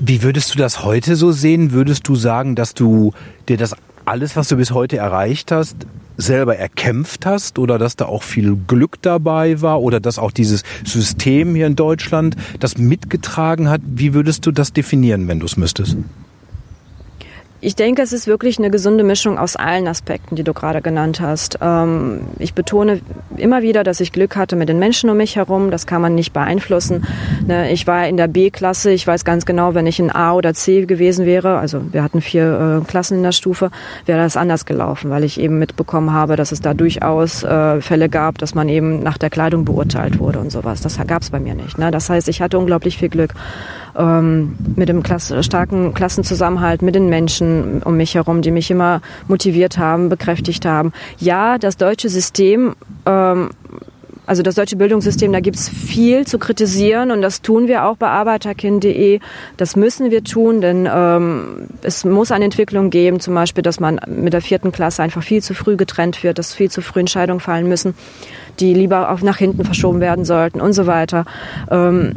Wie 0.00 0.22
würdest 0.22 0.54
du 0.54 0.58
das 0.58 0.84
heute 0.84 1.16
so 1.16 1.32
sehen? 1.32 1.72
Würdest 1.72 2.08
du 2.08 2.16
sagen, 2.16 2.54
dass 2.54 2.74
du 2.74 3.12
dir 3.48 3.56
das 3.56 3.74
alles, 4.04 4.36
was 4.36 4.48
du 4.48 4.56
bis 4.56 4.70
heute 4.70 4.96
erreicht 4.96 5.52
hast, 5.52 5.76
selber 6.16 6.56
erkämpft 6.56 7.26
hast 7.26 7.58
oder 7.58 7.78
dass 7.78 7.96
da 7.96 8.06
auch 8.06 8.22
viel 8.22 8.56
Glück 8.56 9.02
dabei 9.02 9.60
war 9.60 9.82
oder 9.82 10.00
dass 10.00 10.18
auch 10.18 10.30
dieses 10.30 10.62
System 10.84 11.54
hier 11.54 11.66
in 11.66 11.76
Deutschland 11.76 12.36
das 12.58 12.78
mitgetragen 12.78 13.68
hat? 13.68 13.82
Wie 13.84 14.14
würdest 14.14 14.46
du 14.46 14.50
das 14.50 14.72
definieren, 14.72 15.28
wenn 15.28 15.40
du 15.40 15.46
es 15.46 15.56
müsstest? 15.56 15.96
Ich 17.60 17.74
denke, 17.74 18.02
es 18.02 18.12
ist 18.12 18.26
wirklich 18.26 18.58
eine 18.58 18.70
gesunde 18.70 19.02
Mischung 19.02 19.38
aus 19.38 19.56
allen 19.56 19.88
Aspekten, 19.88 20.36
die 20.36 20.44
du 20.44 20.52
gerade 20.52 20.82
genannt 20.82 21.20
hast. 21.20 21.58
Ähm, 21.62 22.20
ich 22.38 22.52
betone 22.52 23.00
immer 23.36 23.62
wieder, 23.62 23.82
dass 23.82 24.00
ich 24.00 24.12
Glück 24.12 24.36
hatte 24.36 24.56
mit 24.56 24.68
den 24.68 24.78
Menschen 24.78 25.08
um 25.08 25.16
mich 25.16 25.36
herum. 25.36 25.70
Das 25.70 25.86
kann 25.86 26.02
man 26.02 26.14
nicht 26.14 26.32
beeinflussen. 26.32 27.06
Ne, 27.46 27.72
ich 27.72 27.86
war 27.86 28.06
in 28.06 28.18
der 28.18 28.28
B-Klasse. 28.28 28.90
Ich 28.90 29.06
weiß 29.06 29.24
ganz 29.24 29.46
genau, 29.46 29.74
wenn 29.74 29.86
ich 29.86 29.98
in 29.98 30.10
A 30.10 30.34
oder 30.34 30.52
C 30.52 30.84
gewesen 30.84 31.24
wäre, 31.24 31.58
also 31.58 31.80
wir 31.92 32.02
hatten 32.02 32.20
vier 32.20 32.82
äh, 32.82 32.86
Klassen 32.86 33.16
in 33.18 33.22
der 33.22 33.32
Stufe, 33.32 33.70
wäre 34.04 34.18
das 34.18 34.36
anders 34.36 34.66
gelaufen, 34.66 35.10
weil 35.10 35.24
ich 35.24 35.40
eben 35.40 35.58
mitbekommen 35.58 36.12
habe, 36.12 36.36
dass 36.36 36.52
es 36.52 36.60
da 36.60 36.74
durchaus 36.74 37.42
äh, 37.42 37.80
Fälle 37.80 38.08
gab, 38.10 38.38
dass 38.38 38.54
man 38.54 38.68
eben 38.68 39.02
nach 39.02 39.16
der 39.16 39.30
Kleidung 39.30 39.64
beurteilt 39.64 40.18
wurde 40.18 40.40
und 40.40 40.52
sowas. 40.52 40.82
Das 40.82 40.98
gab 41.06 41.22
es 41.22 41.30
bei 41.30 41.40
mir 41.40 41.54
nicht. 41.54 41.78
Ne? 41.78 41.90
Das 41.90 42.10
heißt, 42.10 42.28
ich 42.28 42.42
hatte 42.42 42.58
unglaublich 42.58 42.98
viel 42.98 43.08
Glück 43.08 43.34
ähm, 43.96 44.56
mit 44.76 44.88
dem 44.88 45.02
Klasse, 45.02 45.42
starken 45.42 45.94
Klassenzusammenhalt, 45.94 46.82
mit 46.82 46.94
den 46.94 47.08
Menschen 47.08 47.82
um 47.82 47.96
mich 47.96 48.14
herum, 48.14 48.42
die 48.42 48.50
mich 48.50 48.70
immer 48.70 49.00
motiviert 49.28 49.78
haben, 49.78 50.08
bekräftigt 50.08 50.64
haben. 50.66 50.92
Ja, 51.18 51.58
das 51.58 51.76
deutsche 51.76 52.08
System 52.08 52.74
ähm, 53.06 53.50
also 54.26 54.42
das 54.42 54.56
deutsche 54.56 54.76
Bildungssystem, 54.76 55.32
da 55.32 55.40
gibt's 55.40 55.68
viel 55.68 56.26
zu 56.26 56.38
kritisieren 56.38 57.12
und 57.12 57.22
das 57.22 57.42
tun 57.42 57.68
wir 57.68 57.84
auch 57.84 57.96
bei 57.96 58.08
arbeiterkind.de. 58.08 59.20
Das 59.56 59.76
müssen 59.76 60.10
wir 60.10 60.24
tun, 60.24 60.60
denn 60.60 60.88
ähm, 60.92 61.68
es 61.82 62.04
muss 62.04 62.32
eine 62.32 62.44
Entwicklung 62.44 62.90
geben, 62.90 63.20
zum 63.20 63.34
Beispiel, 63.34 63.62
dass 63.62 63.78
man 63.78 64.00
mit 64.08 64.32
der 64.32 64.40
vierten 64.40 64.72
Klasse 64.72 65.02
einfach 65.02 65.22
viel 65.22 65.42
zu 65.42 65.54
früh 65.54 65.76
getrennt 65.76 66.24
wird, 66.24 66.38
dass 66.38 66.54
viel 66.54 66.70
zu 66.70 66.82
früh 66.82 67.00
Entscheidungen 67.00 67.40
fallen 67.40 67.68
müssen, 67.68 67.94
die 68.58 68.74
lieber 68.74 69.10
auch 69.12 69.20
nach 69.20 69.38
hinten 69.38 69.64
verschoben 69.64 70.00
werden 70.00 70.24
sollten 70.24 70.60
und 70.60 70.72
so 70.72 70.86
weiter. 70.86 71.24
Ähm, 71.70 72.14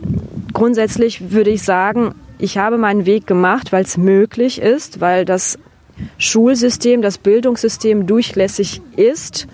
grundsätzlich 0.51 1.31
würde 1.31 1.51
ich 1.51 1.61
sagen, 1.61 2.15
ich 2.39 2.57
habe 2.57 2.77
meinen 2.77 3.05
Weg 3.05 3.27
gemacht, 3.27 3.71
weil 3.71 3.83
es 3.83 3.97
möglich 3.97 4.59
ist, 4.59 4.99
weil 4.99 5.25
das 5.25 5.59
Schulsystem, 6.17 7.01
das 7.01 7.17
Bildungssystem 7.17 8.07
durchlässig 8.07 8.81
ist 8.95 9.47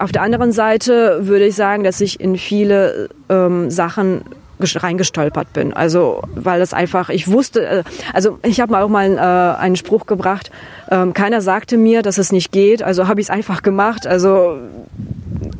auf 0.00 0.12
der 0.12 0.22
anderen 0.22 0.52
Seite 0.52 1.26
würde 1.26 1.46
ich 1.46 1.54
sagen, 1.54 1.84
dass 1.84 2.00
ich 2.00 2.20
in 2.20 2.36
viele 2.38 3.10
ähm, 3.28 3.70
Sachen 3.70 4.22
reingestolpert 4.58 5.52
bin. 5.52 5.72
Also 5.72 6.22
weil 6.34 6.60
das 6.60 6.74
einfach, 6.74 7.08
ich 7.08 7.28
wusste, 7.28 7.66
äh, 7.66 7.82
also 8.12 8.38
ich 8.42 8.60
habe 8.60 8.72
mal 8.72 8.82
auch 8.82 8.88
mal 8.88 9.16
äh, 9.16 9.60
einen 9.60 9.76
Spruch 9.76 10.06
gebracht, 10.06 10.50
ähm, 10.90 11.12
keiner 11.12 11.40
sagte 11.40 11.76
mir, 11.76 12.02
dass 12.02 12.18
es 12.18 12.32
nicht 12.32 12.52
geht, 12.52 12.82
also 12.82 13.08
habe 13.08 13.20
ich 13.20 13.26
es 13.26 13.30
einfach 13.30 13.62
gemacht. 13.62 14.06
Also 14.06 14.58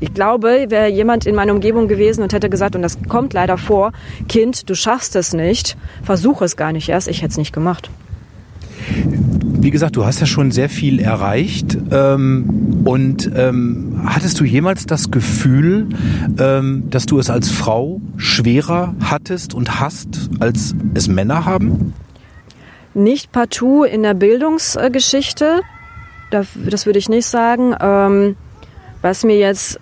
ich 0.01 0.15
glaube, 0.15 0.67
wäre 0.69 0.89
jemand 0.89 1.27
in 1.27 1.35
meiner 1.35 1.53
Umgebung 1.53 1.89
gewesen 1.89 2.23
und 2.23 2.33
hätte 2.33 2.51
gesagt, 2.51 2.75
und 2.75 2.83
das 2.83 2.99
kommt 3.09 3.33
leider 3.33 3.59
vor, 3.59 3.93
Kind, 4.29 4.69
du 4.69 4.75
schaffst 4.75 5.17
es 5.17 5.33
nicht, 5.33 5.77
versuche 6.03 6.45
es 6.45 6.57
gar 6.57 6.73
nicht 6.73 6.89
erst, 6.89 7.09
ich 7.09 7.23
hätte 7.23 7.33
es 7.33 7.39
nicht 7.39 7.53
gemacht. 7.53 7.91
Wie 9.61 9.71
gesagt, 9.71 9.97
du 9.97 10.07
hast 10.07 10.21
ja 10.21 10.27
schon 10.27 10.51
sehr 10.53 10.71
viel 10.71 11.01
erreicht. 11.01 11.77
Ähm, 11.91 12.83
und 12.85 13.31
ähm, 13.35 14.01
hattest 14.07 14.41
du 14.41 14.45
jemals 14.45 14.87
das 14.87 15.11
Gefühl, 15.11 15.89
ähm, 16.39 16.85
dass 16.89 17.05
du 17.05 17.19
es 17.19 17.29
als 17.29 17.51
Frau 17.51 18.01
schwerer 18.17 18.95
hattest 19.03 19.53
und 19.53 19.79
hast, 19.79 20.31
als 20.41 20.75
es 20.95 21.09
Männer 21.09 21.45
haben? 21.45 21.93
Nicht 22.95 23.33
partout 23.33 23.85
in 23.85 24.03
der 24.03 24.15
Bildungsgeschichte. 24.15 25.61
Das 26.31 26.87
würde 26.87 26.99
ich 26.99 27.09
nicht 27.11 27.27
sagen. 27.27 27.75
Ähm, 27.81 28.37
was 29.03 29.25
mir 29.25 29.37
jetzt 29.37 29.79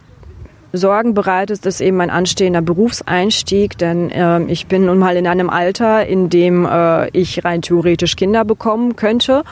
Sorgen 0.72 1.14
bereitet, 1.14 1.64
ist 1.64 1.80
eben 1.80 1.96
mein 1.96 2.10
anstehender 2.10 2.60
Berufseinstieg, 2.60 3.78
denn 3.78 4.10
äh, 4.10 4.42
ich 4.44 4.66
bin 4.66 4.84
nun 4.84 4.98
mal 4.98 5.16
in 5.16 5.26
einem 5.26 5.48
Alter, 5.48 6.06
in 6.06 6.28
dem 6.28 6.66
äh, 6.66 7.08
ich 7.10 7.44
rein 7.44 7.62
theoretisch 7.62 8.16
Kinder 8.16 8.44
bekommen 8.44 8.96
könnte. 8.96 9.44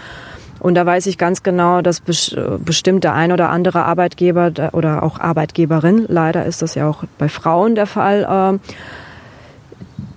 Und 0.58 0.75
da 0.75 0.87
weiß 0.87 1.06
ich 1.06 1.18
ganz 1.18 1.42
genau, 1.42 1.82
dass 1.82 2.00
bestimmt 2.00 3.04
der 3.04 3.14
ein 3.14 3.30
oder 3.30 3.50
andere 3.50 3.85
Arbeitgeber 3.85 4.52
oder 4.73 5.02
auch 5.02 5.20
Arbeitgeberin, 5.20 6.06
leider 6.08 6.46
ist 6.46 6.62
das 6.62 6.75
ja 6.75 6.88
auch 6.88 7.04
bei 7.18 7.28
Frauen 7.28 7.75
der 7.75 7.87
Fall, 7.87 8.23
äh, 8.54 8.73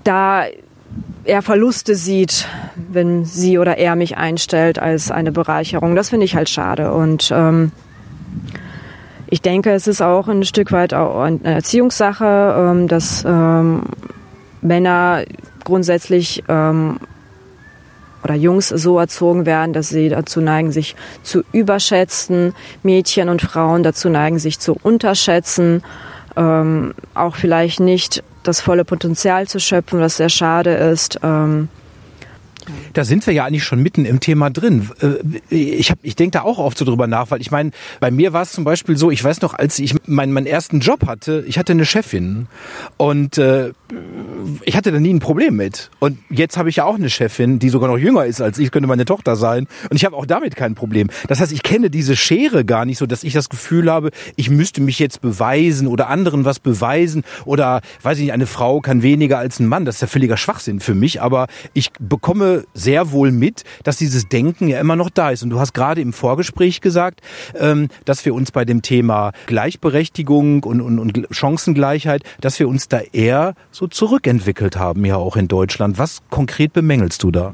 da 0.04 0.46
er 1.26 1.42
Verluste 1.42 1.96
sieht, 1.96 2.48
wenn 2.76 3.26
sie 3.26 3.60
oder 3.60 3.78
er 3.78 3.96
mich 3.96 4.18
einstellt 4.18 4.80
als 4.80 5.12
eine 5.12 5.32
Bereicherung. 5.32 5.96
Das 5.96 6.10
finde 6.10 6.26
ich 6.26 6.36
halt 6.36 6.50
schade. 6.50 6.92
Und 6.94 7.32
ähm, 7.32 7.72
ich 9.30 9.42
denke, 9.42 9.72
es 9.72 9.88
ist 9.88 10.02
auch 10.02 10.28
ein 10.28 10.44
Stück 10.44 10.72
weit 10.72 10.94
eine 10.94 11.40
Erziehungssache, 11.44 12.56
ähm, 12.58 12.88
dass 12.88 13.24
ähm, 13.26 13.84
Männer 14.62 15.24
grundsätzlich 15.64 16.44
ähm, 16.48 17.00
oder 18.24 18.36
Jungs 18.36 18.70
so 18.70 19.00
erzogen 19.00 19.46
werden, 19.46 19.74
dass 19.74 19.90
sie 19.90 20.10
dazu 20.10 20.42
neigen, 20.42 20.72
sich 20.72 20.96
zu 21.24 21.44
überschätzen, 21.52 22.54
Mädchen 22.84 23.30
und 23.30 23.42
Frauen 23.42 23.84
dazu 23.84 24.10
neigen, 24.10 24.40
sich 24.40 24.60
zu 24.60 24.76
unterschätzen, 24.82 25.84
ähm, 26.36 26.94
auch 27.14 27.36
vielleicht 27.36 27.80
nicht 27.80 28.24
das 28.44 28.62
volle 28.62 28.84
Potenzial 28.84 29.48
zu 29.48 29.60
schöpfen, 29.60 30.00
was 30.00 30.18
sehr 30.18 30.30
schade 30.30 30.74
ist. 30.74 31.20
Ähm, 31.24 31.70
da 32.94 33.04
sind 33.04 33.26
wir 33.26 33.34
ja 33.34 33.46
eigentlich 33.46 33.64
schon 33.64 33.82
mitten 33.82 34.06
im 34.06 34.20
Thema 34.20 34.50
drin. 34.50 34.90
Äh, 35.02 35.56
ich, 35.56 35.92
hab, 35.92 36.00
ich 36.02 36.16
denke 36.16 36.38
da 36.38 36.42
auch 36.44 36.58
oft 36.58 36.78
so 36.78 36.86
drüber 36.86 37.08
nach, 37.08 37.32
weil 37.32 37.42
ich 37.42 37.52
meine, 37.52 37.72
bei 38.00 38.12
mir 38.12 38.34
war 38.34 38.42
es 38.42 38.52
zum 38.52 38.64
Beispiel 38.64 38.98
so, 38.98 39.12
ich 39.12 39.24
weiß 39.24 39.42
noch, 39.42 39.54
als 39.54 39.80
ich 39.80 39.96
meinen, 40.08 40.34
meinen 40.34 40.48
ersten 40.48 40.80
Job 40.80 41.08
hatte, 41.08 41.44
ich 41.48 41.58
hatte 41.58 41.74
eine 41.74 41.86
Chefin 41.86 42.48
und 42.98 43.38
äh, 43.38 43.72
ich 44.64 44.76
hatte 44.76 44.92
da 44.92 45.00
nie 45.00 45.14
ein 45.14 45.20
Problem 45.20 45.56
mit. 45.56 45.90
Und 46.00 46.20
jetzt 46.30 46.58
habe 46.58 46.70
ich 46.70 46.78
ja 46.78 46.86
auch 46.86 46.96
eine 46.96 47.10
Chefin, 47.10 47.60
die 47.60 47.70
sogar 47.70 47.90
noch 47.90 47.98
jünger 47.98 48.26
ist 48.26 48.42
als 48.42 48.60
ich, 48.60 48.72
könnte 48.72 48.88
meine 48.88 49.06
Tochter 49.06 49.36
sein. 49.36 49.68
Und 49.90 49.96
ich 49.96 50.06
habe 50.06 50.16
auch 50.16 50.26
damit 50.26 50.56
kein 50.56 50.76
Problem. 50.76 51.10
Das 51.28 51.40
heißt, 51.40 51.52
ich 51.52 51.64
kenne 51.64 51.90
diese 51.90 52.16
Schere 52.16 52.66
gar 52.66 52.86
nicht 52.86 52.98
so, 52.98 53.06
dass 53.06 53.24
ich 53.24 53.34
das 53.34 53.50
Gefühl 53.50 53.92
habe, 53.92 54.12
ich 54.36 54.50
müsste 54.50 54.82
mich 54.82 55.00
jetzt 55.00 55.22
beweisen 55.22 55.88
oder 55.88 56.10
anderen 56.10 56.46
was 56.46 56.60
beweisen 56.60 57.24
oder, 57.46 57.82
weiß 58.04 58.18
ich 58.20 58.26
nicht, 58.26 58.34
eine 58.34 58.46
Frau 58.46 58.82
kann 58.82 59.02
weniger 59.02 59.40
als 59.40 59.60
ein 59.60 59.68
Mann. 59.68 59.86
Das 59.86 59.96
ist 59.96 60.02
ja 60.02 60.08
völliger 60.08 60.38
Schwachsinn 60.38 60.80
für 60.80 60.96
mich. 60.96 61.22
Aber 61.22 61.48
ich 61.74 61.92
bekomme 62.00 62.66
sehr 62.74 63.12
wohl 63.12 63.32
mit, 63.32 63.64
dass 63.84 63.98
dieses 63.98 64.30
Denken 64.30 64.68
ja 64.68 64.80
immer 64.80 64.96
noch 64.96 65.10
da 65.10 65.32
ist. 65.32 65.44
Und 65.44 65.50
du 65.50 65.60
hast 65.60 65.74
gerade 65.74 66.02
im 66.02 66.14
Vorgespräch 66.14 66.82
gesagt, 66.82 67.22
ähm, 67.58 67.88
dass 68.06 68.24
wir 68.26 68.34
uns 68.34 68.52
bei 68.52 68.66
dem 68.66 68.82
Thema 68.82 69.32
Gleichberechtigung 69.48 70.64
und, 70.64 70.82
und, 70.82 71.00
und 71.00 71.28
Chancengleichheit, 71.32 72.24
dass 72.40 72.60
wir 72.60 72.68
uns 72.68 72.88
da 72.88 73.00
eher 73.00 73.56
so 73.72 73.79
zurückentwickelt 73.88 74.78
haben, 74.78 75.06
ja 75.06 75.18
auch 75.18 75.36
in 75.36 75.48
Deutschland. 75.48 75.98
Was 75.98 76.22
konkret 76.30 76.74
bemängelst 76.74 77.24
du 77.24 77.32
da? 77.32 77.54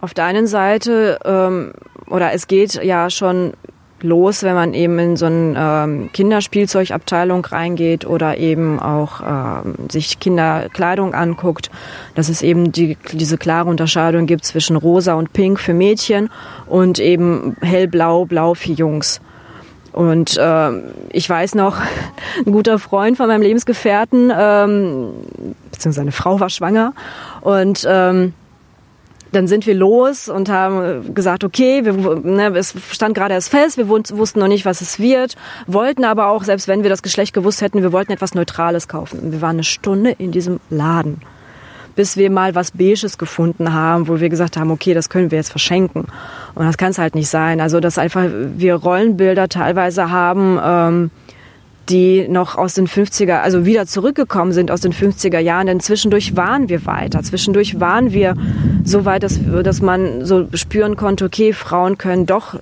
Auf 0.00 0.14
der 0.14 0.24
einen 0.24 0.46
Seite, 0.46 1.18
ähm, 1.24 1.72
oder 2.08 2.32
es 2.32 2.46
geht 2.46 2.74
ja 2.82 3.10
schon 3.10 3.54
los, 4.02 4.42
wenn 4.42 4.54
man 4.54 4.74
eben 4.74 4.98
in 4.98 5.16
so 5.16 5.26
eine 5.26 5.54
ähm, 5.56 6.10
Kinderspielzeugabteilung 6.12 7.44
reingeht 7.44 8.06
oder 8.06 8.36
eben 8.36 8.78
auch 8.78 9.20
ähm, 9.26 9.74
sich 9.90 10.20
Kinderkleidung 10.20 11.14
anguckt, 11.14 11.70
dass 12.14 12.28
es 12.28 12.42
eben 12.42 12.72
die, 12.72 12.96
diese 13.12 13.38
klare 13.38 13.68
Unterscheidung 13.68 14.26
gibt 14.26 14.44
zwischen 14.44 14.76
rosa 14.76 15.14
und 15.14 15.32
pink 15.32 15.58
für 15.58 15.74
Mädchen 15.74 16.28
und 16.66 16.98
eben 16.98 17.56
hellblau, 17.60 18.26
blau 18.26 18.54
für 18.54 18.72
Jungs. 18.72 19.20
Und 19.96 20.36
äh, 20.36 20.70
ich 21.10 21.28
weiß 21.28 21.54
noch, 21.54 21.78
ein 22.46 22.52
guter 22.52 22.78
Freund 22.78 23.16
von 23.16 23.28
meinem 23.28 23.40
Lebensgefährten, 23.40 24.30
ähm, 24.30 25.12
beziehungsweise 25.72 25.92
seine 25.92 26.12
Frau 26.12 26.38
war 26.38 26.50
schwanger 26.50 26.92
und 27.40 27.86
ähm, 27.88 28.34
dann 29.32 29.48
sind 29.48 29.66
wir 29.66 29.74
los 29.74 30.28
und 30.28 30.50
haben 30.50 31.14
gesagt, 31.14 31.44
okay, 31.44 31.86
wir, 31.86 31.94
ne, 31.94 32.54
es 32.58 32.74
stand 32.90 33.14
gerade 33.14 33.32
erst 33.32 33.48
fest, 33.48 33.78
wir 33.78 33.88
wussten 33.88 34.38
noch 34.38 34.48
nicht, 34.48 34.66
was 34.66 34.82
es 34.82 35.00
wird, 35.00 35.34
wollten 35.66 36.04
aber 36.04 36.28
auch, 36.28 36.44
selbst 36.44 36.68
wenn 36.68 36.82
wir 36.82 36.90
das 36.90 37.02
Geschlecht 37.02 37.32
gewusst 37.32 37.62
hätten, 37.62 37.82
wir 37.82 37.92
wollten 37.92 38.12
etwas 38.12 38.34
Neutrales 38.34 38.88
kaufen. 38.88 39.18
Und 39.20 39.32
wir 39.32 39.40
waren 39.40 39.56
eine 39.56 39.64
Stunde 39.64 40.10
in 40.10 40.30
diesem 40.30 40.60
Laden, 40.68 41.22
bis 41.96 42.16
wir 42.16 42.30
mal 42.30 42.54
was 42.54 42.70
Beiges 42.70 43.18
gefunden 43.18 43.72
haben, 43.72 44.06
wo 44.06 44.20
wir 44.20 44.28
gesagt 44.28 44.56
haben, 44.56 44.70
okay, 44.70 44.94
das 44.94 45.08
können 45.08 45.30
wir 45.30 45.38
jetzt 45.38 45.50
verschenken. 45.50 46.04
Und 46.54 46.66
das 46.66 46.76
kann 46.76 46.90
es 46.90 46.98
halt 46.98 47.14
nicht 47.14 47.28
sein. 47.28 47.60
Also, 47.60 47.80
dass 47.80 47.98
einfach 47.98 48.24
wir 48.56 48.74
Rollenbilder 48.74 49.48
teilweise 49.48 50.10
haben, 50.10 50.60
ähm, 50.62 51.10
die 51.88 52.26
noch 52.28 52.56
aus 52.56 52.74
den 52.74 52.86
50er, 52.86 53.40
also 53.40 53.64
wieder 53.64 53.86
zurückgekommen 53.86 54.52
sind 54.52 54.70
aus 54.70 54.80
den 54.80 54.92
50er 54.92 55.38
Jahren, 55.38 55.68
denn 55.68 55.80
zwischendurch 55.80 56.36
waren 56.36 56.68
wir 56.68 56.84
weiter. 56.84 57.22
Zwischendurch 57.22 57.80
waren 57.80 58.12
wir 58.12 58.34
so 58.84 59.04
weit, 59.04 59.22
dass, 59.22 59.38
dass 59.62 59.80
man 59.80 60.24
so 60.24 60.48
spüren 60.54 60.96
konnte, 60.96 61.24
okay, 61.24 61.52
Frauen 61.52 61.96
können 61.96 62.26
doch 62.26 62.56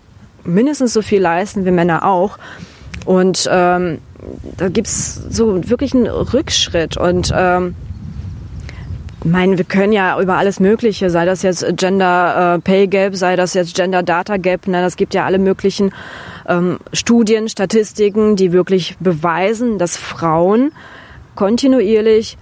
mindestens 0.45 0.93
so 0.93 1.03
viel 1.03 1.23
leisten 1.23 1.64
wie 1.64 1.71
Männer 1.71 2.05
auch. 2.05 2.38
Und 3.07 3.49
ähm, 3.50 3.99
da 4.57 4.69
gibt's 4.69 5.21
so 5.31 5.69
wirklich 5.69 5.95
einen 5.95 6.07
Rückschritt. 6.07 6.97
Und 6.97 7.33
ähm, 7.35 7.75
ich 9.25 9.31
meine, 9.31 9.57
wir 9.57 9.64
können 9.64 9.95
ja 9.95 10.21
über 10.21 10.37
alles 10.37 10.61
Mögliche, 10.61 11.09
sei 11.09 11.25
das 11.25 11.43
jetzt 11.43 11.64
Gender 11.76 12.57
äh, 12.57 12.59
Pay 12.61 12.88
Gap, 12.88 13.16
sei 13.16 13.37
das 13.37 13.54
jetzt 13.54 13.75
Gender 13.75 14.02
Data 14.02 14.37
Gap, 14.37 14.69
ne, 14.69 14.83
das 14.83 14.97
gibt 14.97 15.14
ja 15.14 15.25
alle 15.25 15.38
möglichen 15.38 15.93
ähm, 16.47 16.78
Studien, 16.93 17.49
Statistiken, 17.49 18.37
die 18.37 18.52
wirklich 18.52 18.97
beweisen, 19.00 19.78
dass 19.78 19.97
Frauen 19.97 20.73
kontinuierlich 21.37 22.37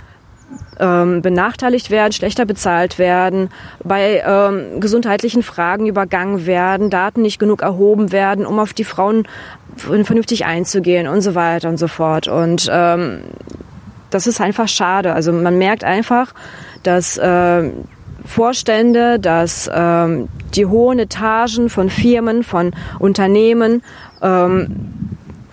ähm, 0.81 1.23
benachteiligt 1.23 1.91
werden, 1.91 2.13
schlechter 2.13 2.47
bezahlt 2.47 2.99
werden, 2.99 3.51
bei 3.85 4.21
ähm, 4.27 4.81
gesundheitlichen 4.81 5.45
Fragen 5.45 5.87
übergangen 5.87 6.47
werden, 6.47 6.91
Daten 6.91 7.23
nicht 7.23 7.39
genug 7.39 7.63
erhoben 7.63 8.11
werden, 8.11 8.45
um 8.45 8.59
auf 8.59 8.73
die 8.73 8.85
Frauen 8.85 9.29
vernünftig 9.77 10.47
einzugehen 10.47 11.07
und 11.07 11.21
so 11.21 11.37
weiter 11.37 11.69
und 11.69 11.79
so 11.79 11.87
fort. 11.87 12.27
Und 12.27 12.69
ähm, 12.73 13.21
das 14.11 14.27
ist 14.27 14.41
einfach 14.41 14.69
schade. 14.69 15.15
Also 15.15 15.33
man 15.33 15.59
merkt 15.59 15.85
einfach, 15.85 16.35
dass 16.83 17.19
äh, 17.19 17.71
Vorstände, 18.25 19.19
dass 19.19 19.71
ähm, 19.73 20.29
die 20.55 20.67
hohen 20.67 20.99
Etagen 20.99 21.69
von 21.69 21.91
Firmen, 21.91 22.43
von 22.43 22.73
Unternehmen 22.99 23.83
ähm, 24.21 24.93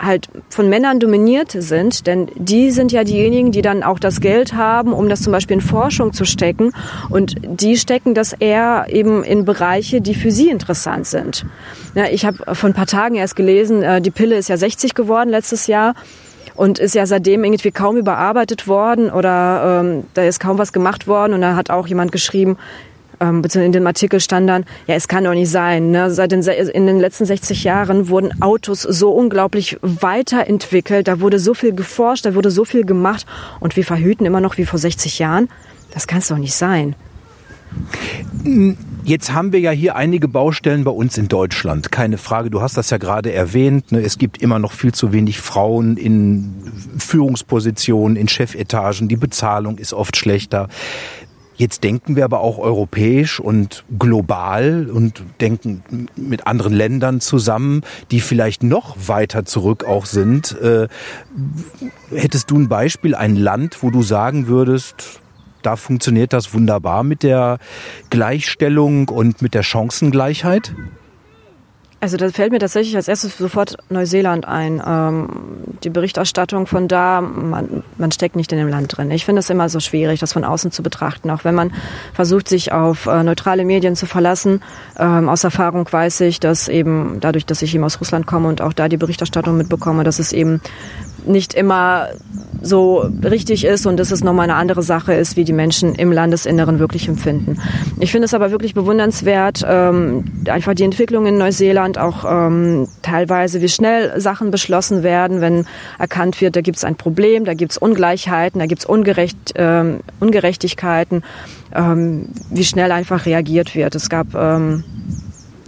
halt 0.00 0.28
von 0.48 0.68
Männern 0.68 0.98
dominiert 0.98 1.52
sind, 1.52 2.06
denn 2.06 2.28
die 2.34 2.70
sind 2.70 2.90
ja 2.92 3.04
diejenigen, 3.04 3.52
die 3.52 3.62
dann 3.62 3.82
auch 3.82 3.98
das 3.98 4.20
Geld 4.20 4.54
haben, 4.54 4.92
um 4.92 5.08
das 5.08 5.22
zum 5.22 5.32
Beispiel 5.32 5.56
in 5.56 5.60
Forschung 5.60 6.12
zu 6.12 6.24
stecken. 6.24 6.72
Und 7.10 7.36
die 7.42 7.76
stecken 7.76 8.14
das 8.14 8.32
eher 8.32 8.86
eben 8.88 9.22
in 9.22 9.44
Bereiche, 9.44 10.00
die 10.00 10.14
für 10.14 10.30
sie 10.30 10.48
interessant 10.48 11.06
sind. 11.06 11.44
Ja, 11.94 12.06
ich 12.10 12.24
habe 12.24 12.54
vor 12.54 12.70
ein 12.70 12.74
paar 12.74 12.86
Tagen 12.86 13.16
erst 13.16 13.36
gelesen, 13.36 13.82
äh, 13.82 14.00
die 14.00 14.10
Pille 14.10 14.36
ist 14.36 14.48
ja 14.48 14.56
60 14.56 14.94
geworden 14.94 15.28
letztes 15.28 15.66
Jahr 15.66 15.94
und 16.60 16.78
ist 16.78 16.94
ja 16.94 17.06
seitdem 17.06 17.42
irgendwie 17.42 17.70
kaum 17.70 17.96
überarbeitet 17.96 18.68
worden 18.68 19.10
oder 19.10 19.80
ähm, 19.80 20.04
da 20.12 20.24
ist 20.24 20.40
kaum 20.40 20.58
was 20.58 20.74
gemacht 20.74 21.06
worden 21.06 21.32
und 21.32 21.40
da 21.40 21.56
hat 21.56 21.70
auch 21.70 21.86
jemand 21.86 22.12
geschrieben, 22.12 22.58
ähm, 23.18 23.40
beziehungsweise 23.40 23.64
in 23.64 23.72
dem 23.72 23.86
Artikel 23.86 24.20
stand 24.20 24.46
dann, 24.46 24.66
ja, 24.86 24.94
es 24.94 25.08
kann 25.08 25.24
doch 25.24 25.32
nicht 25.32 25.48
sein. 25.48 25.90
Ne? 25.90 26.10
Seit 26.10 26.32
den, 26.32 26.42
in 26.42 26.86
den 26.86 27.00
letzten 27.00 27.24
60 27.24 27.64
Jahren 27.64 28.10
wurden 28.10 28.42
Autos 28.42 28.82
so 28.82 29.10
unglaublich 29.10 29.78
weiterentwickelt, 29.80 31.08
da 31.08 31.22
wurde 31.22 31.38
so 31.38 31.54
viel 31.54 31.74
geforscht, 31.74 32.26
da 32.26 32.34
wurde 32.34 32.50
so 32.50 32.66
viel 32.66 32.84
gemacht 32.84 33.24
und 33.60 33.74
wir 33.76 33.84
verhüten 33.84 34.26
immer 34.26 34.42
noch 34.42 34.58
wie 34.58 34.66
vor 34.66 34.78
60 34.78 35.18
Jahren. 35.18 35.48
Das 35.94 36.06
kann 36.06 36.18
es 36.18 36.28
doch 36.28 36.36
nicht 36.36 36.54
sein. 36.54 36.94
Jetzt 39.04 39.32
haben 39.32 39.52
wir 39.52 39.60
ja 39.60 39.70
hier 39.70 39.96
einige 39.96 40.28
Baustellen 40.28 40.84
bei 40.84 40.90
uns 40.90 41.16
in 41.16 41.28
Deutschland, 41.28 41.90
keine 41.90 42.18
Frage. 42.18 42.50
Du 42.50 42.60
hast 42.60 42.76
das 42.76 42.90
ja 42.90 42.98
gerade 42.98 43.32
erwähnt. 43.32 43.92
Ne? 43.92 44.00
Es 44.00 44.18
gibt 44.18 44.38
immer 44.42 44.58
noch 44.58 44.72
viel 44.72 44.92
zu 44.92 45.12
wenig 45.12 45.40
Frauen 45.40 45.96
in 45.96 46.70
Führungspositionen, 46.98 48.16
in 48.16 48.28
Chefetagen. 48.28 49.08
Die 49.08 49.16
Bezahlung 49.16 49.78
ist 49.78 49.92
oft 49.92 50.16
schlechter. 50.16 50.68
Jetzt 51.60 51.84
denken 51.84 52.16
wir 52.16 52.24
aber 52.24 52.40
auch 52.40 52.56
europäisch 52.56 53.38
und 53.38 53.84
global 53.98 54.88
und 54.90 55.22
denken 55.42 55.82
mit 56.16 56.46
anderen 56.46 56.72
Ländern 56.72 57.20
zusammen, 57.20 57.82
die 58.10 58.20
vielleicht 58.20 58.62
noch 58.62 58.96
weiter 59.08 59.44
zurück 59.44 59.84
auch 59.84 60.06
sind. 60.06 60.58
Äh, 60.58 60.88
hättest 62.14 62.50
du 62.50 62.58
ein 62.58 62.70
Beispiel, 62.70 63.14
ein 63.14 63.36
Land, 63.36 63.82
wo 63.82 63.90
du 63.90 64.02
sagen 64.02 64.46
würdest, 64.46 65.19
da 65.62 65.76
funktioniert 65.76 66.32
das 66.32 66.54
wunderbar 66.54 67.02
mit 67.02 67.22
der 67.22 67.58
Gleichstellung 68.10 69.08
und 69.08 69.42
mit 69.42 69.54
der 69.54 69.62
Chancengleichheit? 69.62 70.74
Also 72.02 72.16
da 72.16 72.30
fällt 72.30 72.50
mir 72.50 72.58
tatsächlich 72.58 72.96
als 72.96 73.08
erstes 73.08 73.36
sofort 73.36 73.76
Neuseeland 73.90 74.48
ein. 74.48 74.82
Ähm, 74.86 75.28
die 75.84 75.90
Berichterstattung 75.90 76.66
von 76.66 76.88
da, 76.88 77.20
man, 77.20 77.82
man 77.98 78.10
steckt 78.10 78.36
nicht 78.36 78.50
in 78.52 78.58
dem 78.58 78.68
Land 78.68 78.96
drin. 78.96 79.10
Ich 79.10 79.26
finde 79.26 79.40
es 79.40 79.50
immer 79.50 79.68
so 79.68 79.80
schwierig, 79.80 80.18
das 80.18 80.32
von 80.32 80.42
außen 80.42 80.72
zu 80.72 80.82
betrachten. 80.82 81.28
Auch 81.30 81.44
wenn 81.44 81.54
man 81.54 81.72
versucht, 82.14 82.48
sich 82.48 82.72
auf 82.72 83.04
äh, 83.04 83.22
neutrale 83.22 83.66
Medien 83.66 83.96
zu 83.96 84.06
verlassen. 84.06 84.62
Ähm, 84.98 85.28
aus 85.28 85.44
Erfahrung 85.44 85.86
weiß 85.90 86.22
ich, 86.22 86.40
dass 86.40 86.68
eben 86.68 87.18
dadurch, 87.20 87.44
dass 87.44 87.60
ich 87.60 87.74
eben 87.74 87.84
aus 87.84 88.00
Russland 88.00 88.26
komme 88.26 88.48
und 88.48 88.62
auch 88.62 88.72
da 88.72 88.88
die 88.88 88.96
Berichterstattung 88.96 89.58
mitbekomme, 89.58 90.02
dass 90.02 90.18
es 90.18 90.32
eben 90.32 90.62
nicht 91.26 91.54
immer 91.54 92.08
so 92.62 93.10
richtig 93.24 93.64
ist 93.64 93.86
und 93.86 93.98
dass 93.98 94.10
es 94.10 94.22
nochmal 94.22 94.44
eine 94.44 94.54
andere 94.54 94.82
Sache 94.82 95.14
ist, 95.14 95.36
wie 95.36 95.44
die 95.44 95.52
Menschen 95.52 95.94
im 95.94 96.12
Landesinneren 96.12 96.78
wirklich 96.78 97.08
empfinden. 97.08 97.58
Ich 97.98 98.12
finde 98.12 98.26
es 98.26 98.34
aber 98.34 98.50
wirklich 98.50 98.74
bewundernswert, 98.74 99.64
ähm, 99.66 100.24
einfach 100.48 100.74
die 100.74 100.84
Entwicklung 100.84 101.26
in 101.26 101.38
Neuseeland, 101.38 101.98
auch 101.98 102.24
ähm, 102.28 102.88
teilweise, 103.02 103.62
wie 103.62 103.68
schnell 103.68 104.20
Sachen 104.20 104.50
beschlossen 104.50 105.02
werden, 105.02 105.40
wenn 105.40 105.66
erkannt 105.98 106.40
wird, 106.40 106.56
da 106.56 106.60
gibt 106.60 106.76
es 106.76 106.84
ein 106.84 106.96
Problem, 106.96 107.44
da 107.44 107.54
gibt 107.54 107.72
es 107.72 107.78
Ungleichheiten, 107.78 108.58
da 108.58 108.66
gibt 108.66 108.82
es 108.82 108.86
Ungerecht, 108.86 109.54
ähm, 109.56 110.00
Ungerechtigkeiten, 110.20 111.22
ähm, 111.74 112.28
wie 112.50 112.64
schnell 112.64 112.92
einfach 112.92 113.26
reagiert 113.26 113.74
wird. 113.74 113.94
Es 113.94 114.10
gab 114.10 114.34
ähm, 114.34 114.84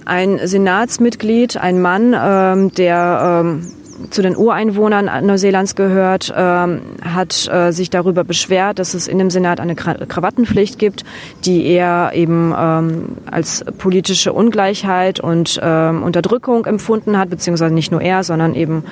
ein 0.05 0.41
Senatsmitglied, 0.43 1.57
ein 1.57 1.81
Mann, 1.81 2.15
ähm, 2.19 2.75
der 2.75 3.63
zu 4.11 4.23
den 4.23 4.37
Ureinwohnern 4.37 5.27
Neuseelands 5.27 5.75
gehört, 5.75 6.33
ähm, 6.37 6.83
hat 7.03 7.49
äh, 7.53 7.73
sich 7.73 7.91
darüber 7.91 8.25
beschwert, 8.25 8.79
dass 8.79 8.95
es 8.95 9.09
in 9.09 9.19
dem 9.19 9.31
Senat 9.31 9.61
eine 9.61 9.75
Krawattenpflicht 9.75 10.79
gibt, 10.79 11.05
die 11.45 11.67
er 11.67 12.13
eben 12.15 12.55
ähm, 12.57 13.05
als 13.31 13.65
politische 13.79 14.33
Ungleichheit 14.33 15.21
und 15.21 15.61
ähm, 15.63 16.03
Unterdrückung 16.03 16.67
empfunden 16.67 17.19
hat, 17.19 17.31
beziehungsweise 17.31 17.75
nicht 17.75 17.93
nur 17.93 18.01
er, 18.01 18.25
sondern 18.25 18.55
eben 18.55 18.85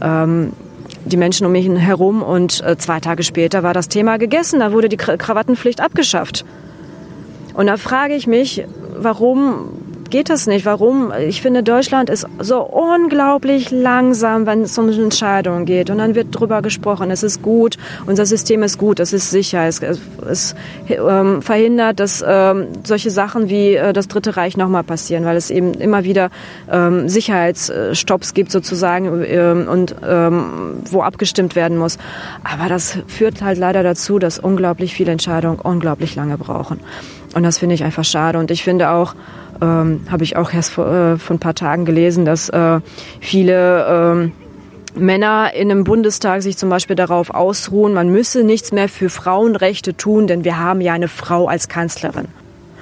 ähm, 0.00 0.52
die 1.04 1.16
Menschen 1.16 1.46
um 1.46 1.54
ihn 1.54 1.76
herum. 1.76 2.22
Und 2.22 2.62
äh, 2.64 2.76
zwei 2.76 3.00
Tage 3.00 3.22
später 3.22 3.62
war 3.62 3.74
das 3.74 3.88
Thema 3.88 4.18
gegessen, 4.18 4.60
da 4.60 4.72
wurde 4.72 4.88
die 4.88 4.96
Krawattenpflicht 4.96 5.80
abgeschafft. 5.80 6.44
Und 7.54 7.66
da 7.66 7.76
frage 7.76 8.14
ich 8.14 8.26
mich, 8.26 8.64
warum 8.96 9.81
geht 10.12 10.28
das 10.28 10.46
nicht. 10.46 10.66
Warum? 10.66 11.10
Ich 11.26 11.40
finde, 11.40 11.62
Deutschland 11.62 12.10
ist 12.10 12.26
so 12.38 12.60
unglaublich 12.60 13.70
langsam, 13.70 14.46
wenn 14.46 14.60
es 14.60 14.76
um 14.76 14.90
Entscheidungen 14.90 15.64
geht. 15.64 15.88
Und 15.88 15.98
dann 15.98 16.14
wird 16.14 16.28
drüber 16.30 16.60
gesprochen, 16.60 17.10
es 17.10 17.22
ist 17.22 17.40
gut, 17.40 17.78
unser 18.06 18.26
System 18.26 18.62
ist 18.62 18.76
gut, 18.76 19.00
es 19.00 19.14
ist 19.14 19.30
sicher, 19.30 19.66
es, 19.66 19.80
es 20.28 20.54
ähm, 20.88 21.40
verhindert, 21.40 21.98
dass 21.98 22.22
ähm, 22.26 22.68
solche 22.84 23.10
Sachen 23.10 23.48
wie 23.48 23.74
äh, 23.74 23.94
das 23.94 24.06
Dritte 24.06 24.36
Reich 24.36 24.58
nochmal 24.58 24.84
passieren, 24.84 25.24
weil 25.24 25.36
es 25.36 25.50
eben 25.50 25.72
immer 25.72 26.04
wieder 26.04 26.28
ähm, 26.70 27.08
Sicherheitsstopps 27.08 28.34
gibt 28.34 28.52
sozusagen 28.52 29.24
ähm, 29.24 29.66
und 29.66 29.96
ähm, 30.06 30.82
wo 30.90 31.00
abgestimmt 31.00 31.56
werden 31.56 31.78
muss. 31.78 31.96
Aber 32.44 32.68
das 32.68 32.98
führt 33.06 33.40
halt 33.40 33.56
leider 33.56 33.82
dazu, 33.82 34.18
dass 34.18 34.38
unglaublich 34.38 34.92
viele 34.92 35.10
Entscheidungen 35.10 35.58
unglaublich 35.58 36.14
lange 36.16 36.36
brauchen. 36.36 36.80
Und 37.34 37.44
das 37.44 37.56
finde 37.56 37.74
ich 37.74 37.82
einfach 37.82 38.04
schade. 38.04 38.38
Und 38.38 38.50
ich 38.50 38.62
finde 38.62 38.90
auch, 38.90 39.14
ähm, 39.62 40.00
habe 40.10 40.24
ich 40.24 40.36
auch 40.36 40.52
erst 40.52 40.72
vor, 40.72 40.86
äh, 40.86 41.18
vor 41.18 41.36
ein 41.36 41.38
paar 41.38 41.54
Tagen 41.54 41.84
gelesen, 41.84 42.24
dass 42.24 42.48
äh, 42.48 42.80
viele 43.20 43.86
ähm, 43.88 44.32
Männer 44.94 45.54
in 45.54 45.70
einem 45.70 45.84
Bundestag 45.84 46.42
sich 46.42 46.58
zum 46.58 46.68
Beispiel 46.68 46.96
darauf 46.96 47.30
ausruhen, 47.30 47.94
man 47.94 48.10
müsse 48.10 48.44
nichts 48.44 48.72
mehr 48.72 48.88
für 48.88 49.08
Frauenrechte 49.08 49.96
tun, 49.96 50.26
denn 50.26 50.44
wir 50.44 50.58
haben 50.58 50.80
ja 50.80 50.92
eine 50.92 51.08
Frau 51.08 51.46
als 51.46 51.68
Kanzlerin. 51.68 52.26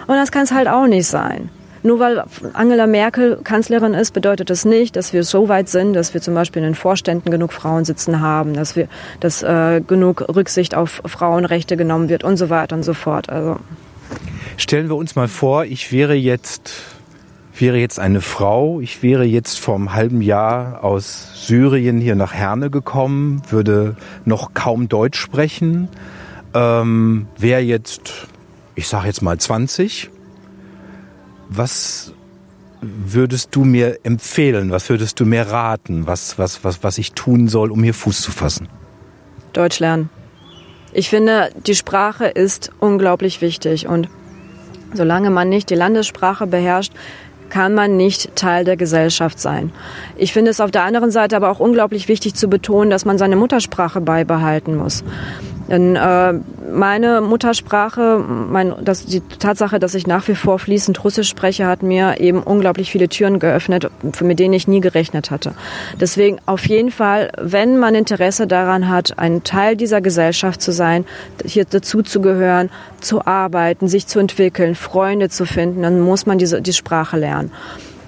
Und 0.07 0.17
das 0.17 0.33
kann 0.33 0.43
es 0.43 0.53
halt 0.53 0.67
auch 0.67 0.87
nicht 0.87 1.07
sein. 1.07 1.51
Nur 1.83 1.99
weil 1.99 2.23
Angela 2.53 2.87
Merkel 2.87 3.39
Kanzlerin 3.43 3.95
ist, 3.95 4.13
bedeutet 4.13 4.51
das 4.51 4.65
nicht, 4.65 4.97
dass 4.97 5.13
wir 5.13 5.25
so 5.25 5.49
weit 5.49 5.69
sind, 5.69 5.95
dass 5.95 6.13
wir 6.13 6.21
zum 6.21 6.35
Beispiel 6.35 6.61
in 6.61 6.71
den 6.71 6.75
Vorständen 6.75 7.31
genug 7.31 7.53
Frauen 7.53 7.85
sitzen 7.85 8.21
haben, 8.21 8.53
dass 8.53 8.77
wir, 8.77 8.87
dass 9.21 9.43
äh, 9.43 9.81
genug 9.87 10.25
Rücksicht 10.35 10.75
auf 10.75 11.01
Frauenrechte 11.07 11.77
genommen 11.77 12.09
wird 12.09 12.23
und 12.23 12.37
so 12.37 12.51
weiter 12.51 12.77
und 12.77 12.83
so 12.83 12.93
fort. 12.93 13.31
Also 13.31 13.57
Stellen 14.57 14.89
wir 14.89 14.97
uns 14.97 15.17
mal 15.17 15.29
vor, 15.29 15.65
ich 15.65 15.93
wäre 15.93 16.15
jetzt, 16.15 16.73
wäre 17.59 17.79
jetzt 17.79 17.99
eine 17.99 18.21
Frau, 18.21 18.81
ich 18.81 19.03
wäre 19.03 19.25
jetzt 19.25 19.59
vor 19.59 19.75
einem 19.75 19.95
halben 19.95 20.23
Jahr 20.23 20.85
aus 20.85 21.47
Syrien 21.47 22.01
hier 22.01 22.15
nach 22.15 22.35
Herne 22.35 22.71
gekommen, 22.71 23.43
würde 23.51 23.97
noch 24.25 24.55
kaum 24.55 24.89
Deutsch 24.89 25.19
sprechen, 25.19 25.89
ähm, 26.55 27.27
wäre 27.39 27.61
jetzt, 27.61 28.29
ich 28.75 28.89
sage 28.89 29.07
jetzt 29.07 29.23
mal 29.23 29.39
20. 29.39 30.11
Was 31.49 32.13
würdest 32.81 33.55
du 33.55 33.65
mir 33.65 33.99
empfehlen? 34.05 34.71
Was 34.71 34.89
würdest 34.89 35.21
du 35.21 35.27
mir 35.27 35.43
raten? 35.43 36.07
Was, 36.07 36.39
was, 36.39 36.65
was, 36.65 36.83
was 36.83 36.99
ich 36.99 37.13
tun 37.13 37.49
soll, 37.49 37.71
um 37.71 37.83
hier 37.83 37.95
Fuß 37.95 38.23
zu 38.23 38.33
fassen? 38.33 38.69
Deutsch 39.53 39.81
lernen. 39.81 40.11
Ich 40.93 41.09
finde, 41.09 41.51
die 41.67 41.75
Sprache 41.75 42.27
ist 42.27 42.71
unglaublich 42.81 43.41
wichtig 43.41 43.87
und 43.87 44.09
Solange 44.93 45.31
man 45.31 45.49
nicht 45.49 45.71
die 45.71 45.75
Landessprache 45.75 46.47
beherrscht, 46.47 46.93
kann 47.49 47.75
man 47.75 47.97
nicht 47.97 48.37
Teil 48.37 48.65
der 48.65 48.77
Gesellschaft 48.77 49.41
sein. 49.41 49.73
Ich 50.17 50.33
finde 50.33 50.51
es 50.51 50.61
auf 50.61 50.71
der 50.71 50.85
anderen 50.85 51.11
Seite 51.11 51.37
aber 51.37 51.51
auch 51.51 51.61
unglaublich 51.61 52.09
wichtig 52.09 52.35
zu 52.35 52.49
betonen, 52.49 52.91
dass 52.91 53.05
man 53.05 53.19
seine 53.19 53.37
Muttersprache 53.37 54.01
beibehalten 54.01 54.77
muss. 54.77 55.03
Denn 55.69 55.97
äh, 55.97 56.35
meine 56.73 57.21
Muttersprache, 57.21 58.19
mein, 58.19 58.75
das, 58.83 59.07
die 59.07 59.21
Tatsache, 59.21 59.79
dass 59.79 59.95
ich 59.95 60.07
nach 60.07 60.27
wie 60.29 60.35
vor 60.35 60.59
fließend 60.59 61.03
Russisch 61.05 61.29
spreche, 61.29 61.67
hat 61.67 61.83
mir 61.83 62.21
eben 62.21 62.43
unglaublich 62.43 62.91
viele 62.91 63.09
Türen 63.09 63.39
geöffnet, 63.39 63.91
mit 64.21 64.39
denen 64.39 64.55
ich 64.55 64.69
nie 64.69 64.81
gerechnet 64.81 65.31
hatte. 65.31 65.55
Deswegen 66.01 66.39
auf 66.47 66.67
jeden 66.67 66.91
Fall, 66.91 67.31
wenn 67.41 67.79
man 67.79 67.95
Interesse 67.95 68.47
daran 68.47 68.89
hat, 68.89 69.19
ein 69.19 69.43
Teil 69.45 69.77
dieser 69.77 70.01
Gesellschaft 70.01 70.63
zu 70.63 70.73
sein, 70.73 71.05
hier 71.45 71.65
dazu 71.65 72.03
zu 72.03 72.21
gehören, 72.21 72.71
zu 73.01 73.27
arbeiten, 73.27 73.89
sich 73.89 74.07
zu 74.07 74.19
entwickeln, 74.19 74.75
Freunde 74.75 75.29
zu 75.29 75.47
finden, 75.47 75.83
dann 75.83 76.01
muss 76.01 76.27
man 76.27 76.39
diese 76.39 76.63
die 76.63 76.73
Sprache 76.73 77.17
lernen. 77.17 77.51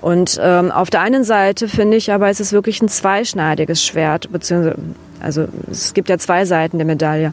Und 0.02 0.38
ähm, 0.42 0.70
auf 0.70 0.90
der 0.90 1.00
einen 1.00 1.24
Seite 1.24 1.68
finde 1.68 1.96
ich 1.96 2.12
aber, 2.12 2.28
es 2.28 2.40
ist 2.40 2.52
wirklich 2.52 2.82
ein 2.82 2.88
zweischneidiges 2.88 3.84
Schwert, 3.84 4.30
beziehungsweise 4.30 4.76
also 5.20 5.46
es 5.70 5.94
gibt 5.94 6.08
ja 6.08 6.18
zwei 6.18 6.44
Seiten 6.44 6.78
der 6.78 6.86
Medaille. 6.86 7.32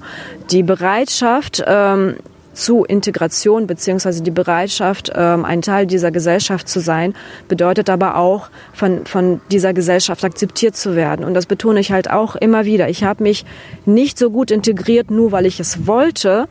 Die 0.51 0.61
Bereitschaft 0.61 1.63
ähm, 1.65 2.17
zu 2.53 2.83
Integration 2.83 3.67
beziehungsweise 3.67 4.21
die 4.21 4.31
Bereitschaft, 4.31 5.11
ähm, 5.15 5.45
ein 5.45 5.61
Teil 5.61 5.87
dieser 5.87 6.11
Gesellschaft 6.11 6.67
zu 6.67 6.79
sein, 6.79 7.15
bedeutet 7.47 7.89
aber 7.89 8.17
auch, 8.17 8.49
von, 8.73 9.05
von 9.05 9.41
dieser 9.51 9.73
Gesellschaft 9.73 10.23
akzeptiert 10.23 10.75
zu 10.75 10.95
werden. 10.95 11.25
Und 11.25 11.33
das 11.33 11.45
betone 11.45 11.79
ich 11.79 11.91
halt 11.91 12.11
auch 12.11 12.35
immer 12.35 12.65
wieder. 12.65 12.89
Ich 12.89 13.03
habe 13.03 13.23
mich 13.23 13.45
nicht 13.85 14.19
so 14.19 14.29
gut 14.29 14.51
integriert, 14.51 15.09
nur 15.09 15.31
weil 15.31 15.45
ich 15.45 15.59
es 15.59 15.87
wollte, 15.87 16.47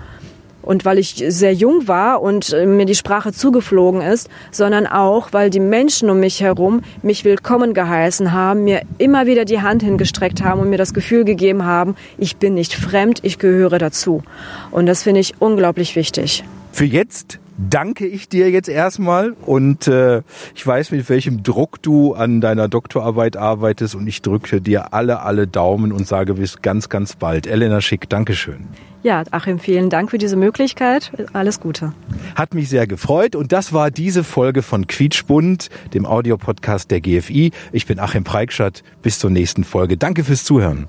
und 0.69 0.85
weil 0.85 0.99
ich 0.99 1.25
sehr 1.29 1.55
jung 1.55 1.89
war 1.89 2.21
und 2.21 2.53
äh, 2.53 2.67
mir 2.67 2.85
die 2.85 2.95
Sprache 2.95 3.33
zugeflogen 3.33 4.03
ist, 4.03 4.29
sondern 4.51 4.87
auch, 4.87 5.33
weil 5.33 5.49
die 5.49 5.61
Menschen 5.61 6.11
um 6.11 6.21
mich 6.21 6.43
herum 6.43 6.83
mich 7.01 7.25
willkommen 7.25 7.73
geheißen 7.73 8.33
haben, 8.35 8.65
mir 8.65 8.83
immer 8.99 9.25
wieder 9.25 9.47
die 9.47 9.63
Hand 9.63 9.83
hingestreckt 9.83 10.45
haben 10.45 10.61
und 10.61 10.69
mir 10.69 10.77
das 10.77 10.93
Gefühl 10.93 11.25
gegeben 11.25 11.65
haben, 11.65 11.97
ich 12.19 12.37
bin 12.37 12.53
nicht 12.53 12.75
fremd, 12.75 13.21
ich 13.23 13.39
gehöre 13.39 13.79
dazu. 13.79 14.23
Und 14.71 14.85
das 14.85 15.05
finde 15.05 15.23
ich 15.23 15.41
unglaublich 15.41 15.97
wichtig. 15.97 16.45
Für 16.71 16.85
jetzt 16.85 17.39
danke 17.59 18.07
ich 18.07 18.29
dir 18.29 18.51
jetzt 18.51 18.69
erstmal 18.69 19.33
und 19.45 19.89
äh, 19.89 20.23
ich 20.55 20.67
weiß, 20.67 20.93
mit 20.93 21.09
welchem 21.09 21.43
Druck 21.43 21.83
du 21.83 22.15
an 22.15 22.41
deiner 22.41 22.69
Doktorarbeit 22.69 23.37
arbeitest 23.37 23.95
und 23.95 24.07
ich 24.07 24.23
drücke 24.23 24.61
dir 24.61 24.95
alle, 24.95 25.21
alle 25.21 25.47
Daumen 25.47 25.93
und 25.93 26.07
sage 26.07 26.35
bis 26.35 26.63
ganz, 26.63 26.89
ganz 26.89 27.17
bald. 27.17 27.47
Elena 27.47 27.81
Schick, 27.81 28.09
Dankeschön. 28.09 28.69
Ja, 29.03 29.23
Achim, 29.31 29.59
vielen 29.59 29.91
Dank 29.91 30.11
für 30.11 30.19
diese 30.19 30.37
Möglichkeit. 30.37 31.13
Alles 31.33 31.61
Gute. 31.61 31.93
Hat 32.35 32.55
mich 32.55 32.69
sehr 32.69 32.87
gefreut 32.87 33.37
und 33.37 33.53
das 33.53 33.73
war 33.73 33.91
diese 33.91 34.25
Folge 34.25 34.63
von 34.63 34.87
Quietschbund, 34.87 35.69
dem 35.95 36.05
Audiopodcast 36.05 36.91
der 36.91 37.01
GFI. 37.01 37.53
Ich 37.73 37.87
bin 37.87 38.01
Achim 38.01 38.25
Preikschat. 38.25 38.83
Bis 39.03 39.19
zur 39.19 39.31
nächsten 39.31 39.65
Folge. 39.65 39.97
Danke 39.97 40.25
fürs 40.25 40.45
Zuhören. 40.45 40.89